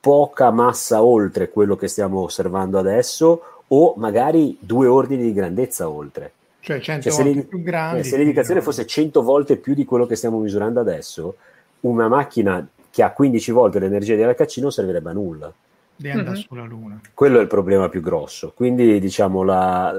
[0.00, 6.32] poca massa oltre quello che stiamo osservando adesso o magari due ordini di grandezza oltre.
[6.60, 8.00] Cioè 100 cioè, volte più grandi.
[8.00, 11.36] Eh, se l'indicazione fosse 100 volte più di quello che stiamo misurando adesso,
[11.80, 15.52] una macchina che ha 15 volte l'energia di LHC non servirebbe a nulla.
[15.96, 16.40] Di andare mm-hmm.
[16.40, 17.00] sulla Luna.
[17.14, 18.52] Quello è il problema più grosso.
[18.54, 19.94] Quindi, diciamo, la,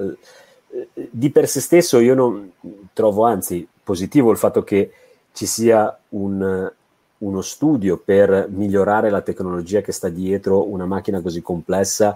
[0.93, 2.51] di per sé stesso io non
[2.93, 4.91] trovo anzi positivo il fatto che
[5.31, 6.71] ci sia un,
[7.21, 12.15] uno studio per migliorare la tecnologia che sta dietro una macchina così complessa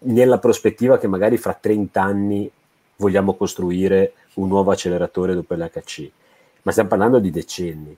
[0.00, 2.50] nella prospettiva che magari fra 30 anni
[2.96, 6.10] vogliamo costruire un nuovo acceleratore dopo l'HC.
[6.62, 7.96] Ma stiamo parlando di decenni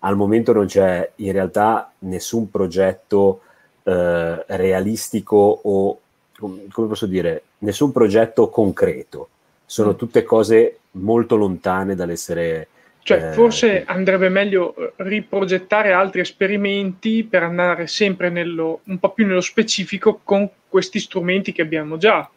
[0.00, 3.42] al momento non c'è in realtà nessun progetto
[3.82, 6.00] eh, realistico o,
[6.38, 9.28] come posso dire, nessun progetto concreto.
[9.66, 9.96] Sono mm.
[9.96, 12.68] tutte cose molto lontane dall'essere...
[13.02, 19.26] Cioè, eh, forse andrebbe meglio riprogettare altri esperimenti per andare sempre nello, un po' più
[19.26, 22.28] nello specifico con questi strumenti che abbiamo già,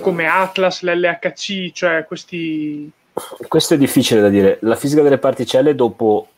[0.00, 2.90] come Atlas, l'LHC, cioè questi
[3.48, 4.58] questo è difficile da dire.
[4.62, 6.28] La fisica delle particelle dopo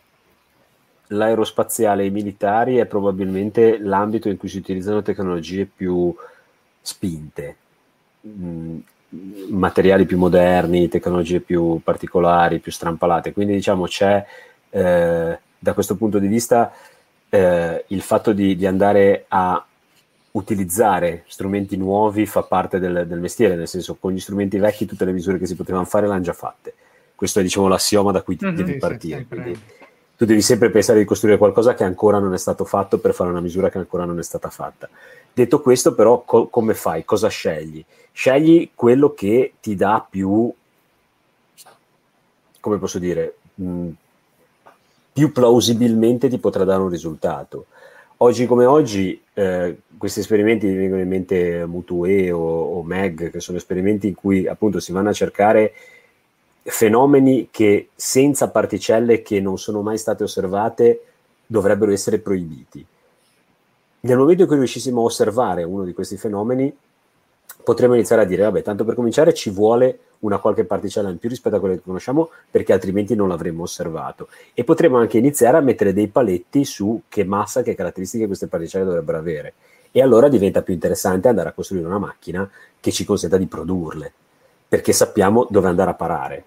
[1.09, 6.15] l'aerospaziale e i militari è probabilmente l'ambito in cui si utilizzano tecnologie più
[6.81, 7.57] spinte,
[8.27, 8.79] mm,
[9.51, 13.33] materiali più moderni, tecnologie più particolari, più strampalate.
[13.33, 14.25] Quindi diciamo c'è
[14.71, 16.73] eh, da questo punto di vista
[17.29, 19.65] eh, il fatto di, di andare a
[20.33, 25.05] utilizzare strumenti nuovi fa parte del, del, mestiere, nel senso con gli strumenti vecchi tutte
[25.05, 26.75] le misure che si potevano fare l'hanno già fatte.
[27.15, 29.25] Questo è diciamo l'assioma da cui mm-hmm, devi partire.
[29.27, 29.59] Quindi,
[30.17, 33.31] tu devi sempre pensare di costruire qualcosa che ancora non è stato fatto per fare
[33.31, 34.89] una misura che ancora non è stata fatta.
[35.33, 37.05] Detto questo, però, co- come fai?
[37.05, 37.85] Cosa scegli?
[38.13, 40.53] Scegli quello che ti dà più,
[42.61, 43.89] come posso dire, mh,
[45.13, 47.67] più plausibilmente ti potrà dare un risultato.
[48.19, 53.59] Oggi come oggi eh, questi esperimenti vengono in mente Mutue o, o Meg, che sono
[53.59, 55.73] esperimenti in cui appunto si vanno a cercare
[56.65, 61.03] fenomeni che senza particelle che non sono mai state osservate
[61.47, 62.85] dovrebbero essere proibiti.
[64.01, 66.75] Nel momento in cui riuscissimo a osservare uno di questi fenomeni,
[67.63, 71.29] potremmo iniziare a dire, vabbè, tanto per cominciare ci vuole una qualche particella in più
[71.29, 74.29] rispetto a quelle che conosciamo, perché altrimenti non l'avremmo osservato.
[74.53, 78.85] E potremmo anche iniziare a mettere dei paletti su che massa, che caratteristiche queste particelle
[78.85, 79.55] dovrebbero avere.
[79.91, 82.49] E allora diventa più interessante andare a costruire una macchina
[82.81, 84.13] che ci consenta di produrle,
[84.69, 86.45] perché sappiamo dove andare a parare.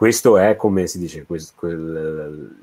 [0.00, 2.56] Questo è, come si dice, quest, quel,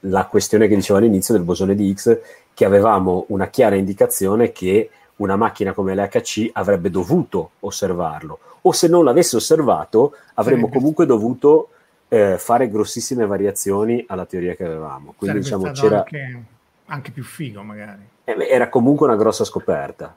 [0.00, 2.18] la questione che dicevo all'inizio del bosone di X,
[2.52, 8.88] che avevamo una chiara indicazione che una macchina come l'HC avrebbe dovuto osservarlo, o se
[8.88, 11.68] non l'avesse osservato avremmo Sarebbe comunque dovuto
[12.08, 15.14] eh, fare grossissime variazioni alla teoria che avevamo.
[15.16, 15.98] Quindi diciamo c'era...
[15.98, 16.42] Anche,
[16.86, 18.02] anche, più figo magari.
[18.24, 20.12] Eh, era comunque una grossa scoperta.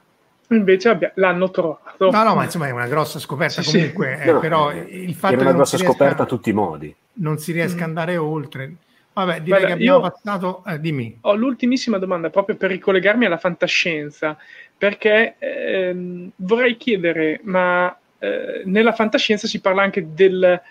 [0.50, 2.12] Invece abbia, l'hanno trovato.
[2.12, 4.30] No, no, ma insomma è una grossa scoperta sì, comunque, sì.
[4.30, 6.96] Eh, no, però il fatto era una grossa scoperta a tutti i modi.
[7.14, 7.98] Non si riesca ad mm.
[7.98, 8.76] andare oltre.
[9.14, 10.64] Vabbè, direi Guarda, che abbiamo passato.
[10.68, 11.18] Eh, dimmi.
[11.22, 14.38] Ho l'ultimissima domanda proprio per ricollegarmi alla fantascienza,
[14.78, 20.62] perché ehm, vorrei chiedere, ma eh, nella fantascienza si parla anche del,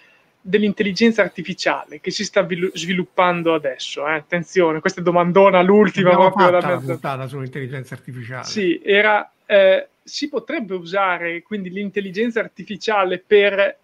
[0.46, 4.06] dell'intelligenza artificiale che si sta sviluppando adesso.
[4.06, 4.12] Eh?
[4.12, 8.44] Attenzione, questa è domandona l'ultima Abbiamo proprio la puntata sull'intelligenza artificiale.
[8.44, 13.78] Sì, era, eh, si potrebbe usare quindi l'intelligenza artificiale per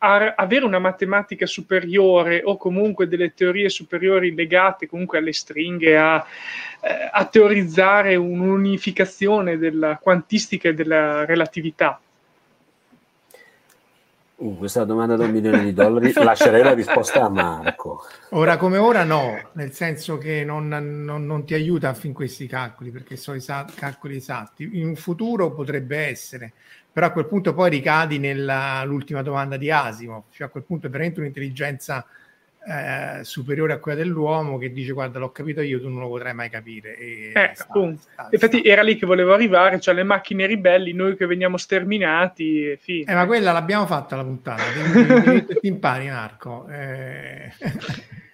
[0.00, 6.24] a avere una matematica superiore o comunque delle teorie superiori legate comunque alle stringhe, a,
[6.80, 12.00] eh, a teorizzare un'unificazione della quantistica e della relatività.
[14.40, 18.04] Uh, questa domanda da un milione di dollari, lascerei la risposta a Marco.
[18.30, 22.92] Ora come ora no, nel senso che non, non, non ti aiuta fin questi calcoli,
[22.92, 24.70] perché sono i sa- calcoli esatti.
[24.74, 26.52] In un futuro potrebbe essere,
[26.92, 30.90] però a quel punto poi ricadi nell'ultima domanda di Asimo, cioè a quel punto è
[30.90, 32.06] veramente un'intelligenza
[32.68, 36.34] eh, superiore a quella dell'uomo che dice guarda l'ho capito io, tu non lo potrai
[36.34, 36.96] mai capire.
[36.98, 37.66] E eh, sta,
[37.96, 38.68] sta, Infatti sta.
[38.68, 42.70] era lì che volevo arrivare, cioè le macchine ribelli, noi che veniamo sterminati.
[42.70, 43.10] E fine.
[43.10, 46.68] Eh, ma quella l'abbiamo fatta la puntata, ti, ti, ti impari Marco.
[46.68, 47.52] Eh.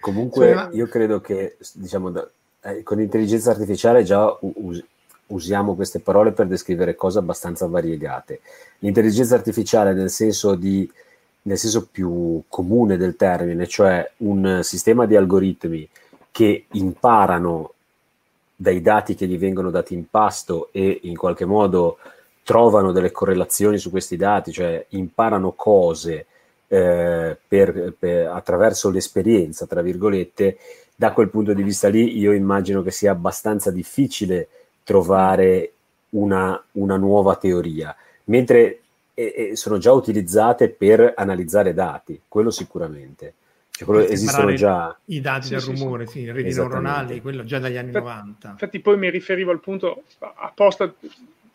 [0.00, 2.28] Comunque io credo che diciamo, da,
[2.62, 4.84] eh, con l'intelligenza artificiale già us-
[5.26, 8.40] usiamo queste parole per descrivere cose abbastanza variegate.
[8.80, 10.90] L'intelligenza artificiale nel senso di
[11.46, 15.88] nel senso più comune del termine, cioè un sistema di algoritmi
[16.30, 17.72] che imparano
[18.56, 21.98] dai dati che gli vengono dati in pasto e in qualche modo
[22.42, 26.26] trovano delle correlazioni su questi dati, cioè imparano cose
[26.68, 30.58] eh, per, per, attraverso l'esperienza, tra virgolette,
[30.94, 34.48] da quel punto di vista lì io immagino che sia abbastanza difficile
[34.84, 35.72] trovare
[36.10, 37.94] una, una nuova teoria,
[38.24, 38.80] mentre
[39.14, 43.34] e, e sono già utilizzate per analizzare dati, quello sicuramente.
[43.70, 47.44] Cioè, quello esistono già i dati sì, del sì, rumore, sì, sì reti neuronali, quello
[47.44, 48.48] già dagli anni infatti, 90.
[48.50, 50.92] Infatti, poi mi riferivo al punto apposta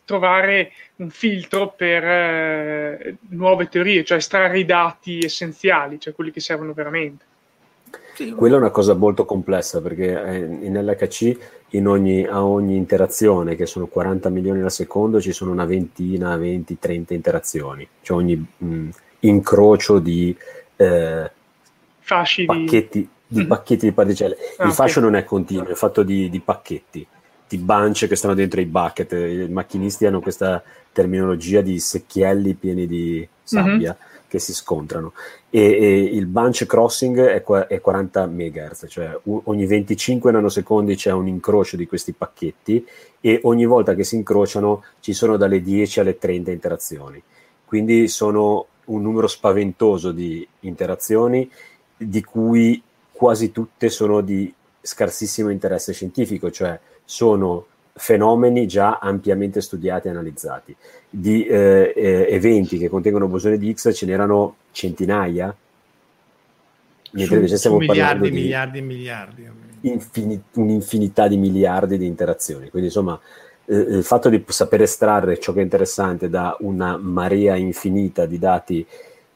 [0.04, 6.42] trovare un filtro per eh, nuove teorie, cioè estrarre i dati essenziali, cioè quelli che
[6.42, 7.24] servono veramente.
[8.20, 8.32] Sì.
[8.32, 11.38] Quella è una cosa molto complessa perché eh, in LHC
[11.70, 16.36] in ogni, a ogni interazione, che sono 40 milioni al secondo, ci sono una ventina,
[16.36, 18.90] 20, 30 interazioni, cioè ogni mh, mm,
[19.22, 20.36] incrocio di
[20.76, 21.32] eh,
[22.02, 24.36] fasci pacchetti di, di, pacchetti di particelle.
[24.58, 25.12] Ah, Il fascio okay.
[25.12, 27.08] non è continuo, è fatto di, di pacchetti
[27.48, 29.14] di bunch che stanno dentro i bucket.
[29.14, 33.98] I macchinisti hanno questa terminologia di secchielli pieni di sabbia.
[33.98, 35.12] Mm-hmm che si scontrano
[35.50, 41.12] e, e il bunch crossing è, è 40 MHz, cioè u- ogni 25 nanosecondi c'è
[41.12, 42.86] un incrocio di questi pacchetti
[43.20, 47.22] e ogni volta che si incrociano ci sono dalle 10 alle 30 interazioni.
[47.66, 51.50] Quindi sono un numero spaventoso di interazioni
[51.98, 52.82] di cui
[53.12, 57.66] quasi tutte sono di scarsissimo interesse scientifico, cioè sono
[58.00, 60.76] fenomeni già ampiamente studiati e analizzati.
[61.10, 65.54] Di eh, eh, eventi che contengono bosone di X ce n'erano centinaia,
[67.12, 69.50] mentre invece stiamo parlando miliardi, di miliardi e miliardi.
[69.82, 72.70] Infin- un'infinità di miliardi di interazioni.
[72.70, 73.20] Quindi insomma
[73.66, 78.40] eh, il fatto di sapere estrarre ciò che è interessante da una marea infinita di
[78.40, 78.86] dati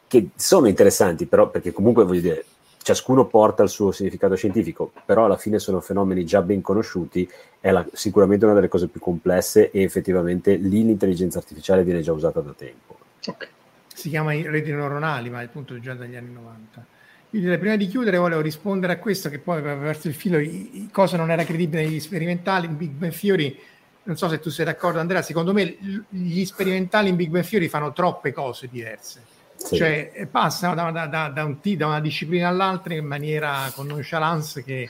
[0.07, 2.45] che sono interessanti, però perché comunque voglio dire,
[2.83, 7.27] ciascuno porta il suo significato scientifico, però alla fine sono fenomeni già ben conosciuti,
[7.63, 12.11] è la, sicuramente una delle cose più complesse e effettivamente lì l'intelligenza artificiale viene già
[12.11, 12.97] usata da tempo.
[13.25, 13.47] Okay.
[13.93, 16.85] Si chiama reti neuronali, ma appunto già dagli anni 90.
[17.29, 21.15] Quindi prima di chiudere volevo rispondere a questo, che poi verso il filo, i, cosa
[21.15, 23.57] non era credibile negli sperimentali in Big Bang Theory,
[24.03, 25.77] non so se tu sei d'accordo Andrea, secondo me
[26.09, 29.77] gli sperimentali in Big Bang Theory fanno troppe cose diverse sì.
[29.77, 34.63] Cioè passano da, da, da, da, un, da, una disciplina all'altra in maniera con nonchalance
[34.63, 34.89] che...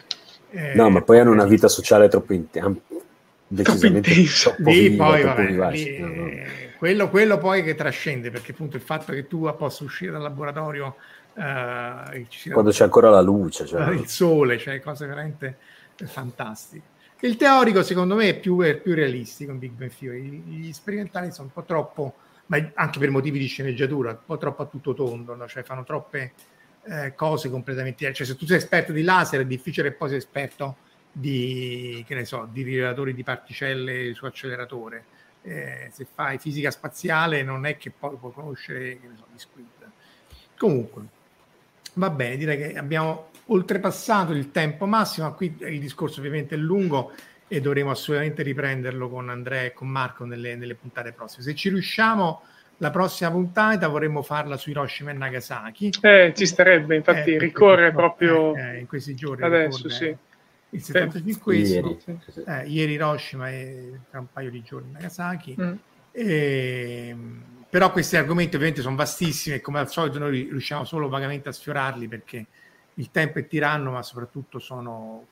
[0.56, 2.80] Eh, no, ma poi hanno una vita sociale troppo intensa.
[3.48, 4.12] Decisamente
[4.42, 6.30] troppo lì, viva, poi, troppo vabbè, lì, no, no.
[6.78, 10.96] Quello, quello, poi che trascende, perché appunto il fatto che tu possa uscire dal laboratorio
[11.36, 13.90] eh, quando c'è ancora la luce, cioè.
[13.94, 15.58] il sole, cioè cose veramente
[15.96, 16.92] fantastiche.
[17.22, 20.44] Il teorico, secondo me, è più, è più realistico in Big Bang Theory.
[20.46, 22.14] Gli sperimentali sono un po' troppo
[22.48, 25.48] ma anche per motivi di sceneggiatura, un po' troppo a tutto tondo, no?
[25.48, 26.34] cioè fanno troppe
[26.86, 28.24] eh, cose completamente diverse.
[28.24, 30.78] Cioè, se tu sei esperto di laser è difficile che poi sei esperto
[31.12, 35.06] di, che ne so, di rilevatori di particelle su acceleratore.
[35.44, 39.40] Eh, se fai fisica spaziale non è che poi puoi conoscere che ne so, gli
[39.40, 39.68] squid.
[40.58, 41.02] Comunque,
[41.94, 47.12] va bene, direi che abbiamo oltrepassato il tempo massimo, qui il discorso ovviamente è lungo
[47.48, 51.44] e dovremo assolutamente riprenderlo con Andrea e con Marco nelle, nelle puntate prossime.
[51.44, 52.42] Se ci riusciamo,
[52.84, 55.94] la prossima puntata vorremmo farla su Hiroshima e Nagasaki.
[56.02, 59.42] Eh, ci starebbe, infatti eh, ricorre proprio eh, in questi giorni.
[59.42, 60.14] Adesso sì.
[60.72, 61.98] Il 75 ieri.
[62.46, 65.56] Eh, ieri Hiroshima e tra un paio di giorni Nagasaki.
[65.60, 65.74] Mm.
[66.12, 71.08] E, ehm, però questi argomenti ovviamente sono vastissimi e come al solito noi riusciamo solo
[71.08, 72.46] vagamente a sfiorarli perché
[72.96, 75.26] il tempo è tiranno, ma soprattutto sono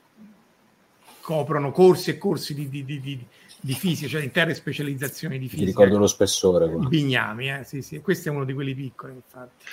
[1.22, 3.26] coprono corsi e corsi di, di, di,
[3.60, 5.64] di fisica, cioè intere specializzazioni di fisica.
[5.64, 6.70] Ti ricordo lo spessore.
[6.70, 6.86] Qua.
[6.86, 7.64] Bignami, eh?
[7.64, 8.00] sì, sì.
[8.00, 9.64] questo è uno di quelli piccoli, infatti.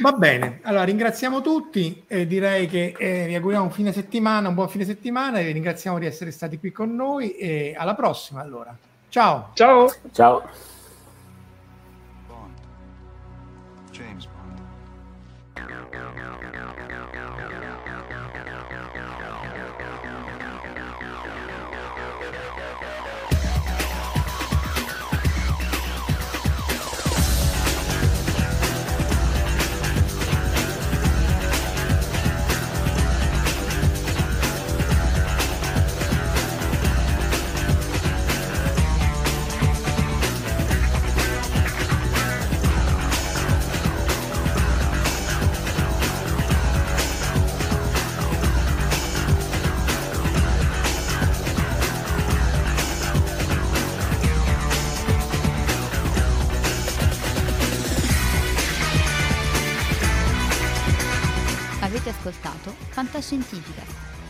[0.00, 4.54] Va bene, allora ringraziamo tutti e direi che eh, vi auguriamo un fine settimana, un
[4.54, 8.40] buon fine settimana e vi ringraziamo di essere stati qui con noi e alla prossima
[8.40, 8.74] allora.
[9.10, 9.50] Ciao.
[9.52, 9.92] Ciao.
[10.12, 10.75] Ciao.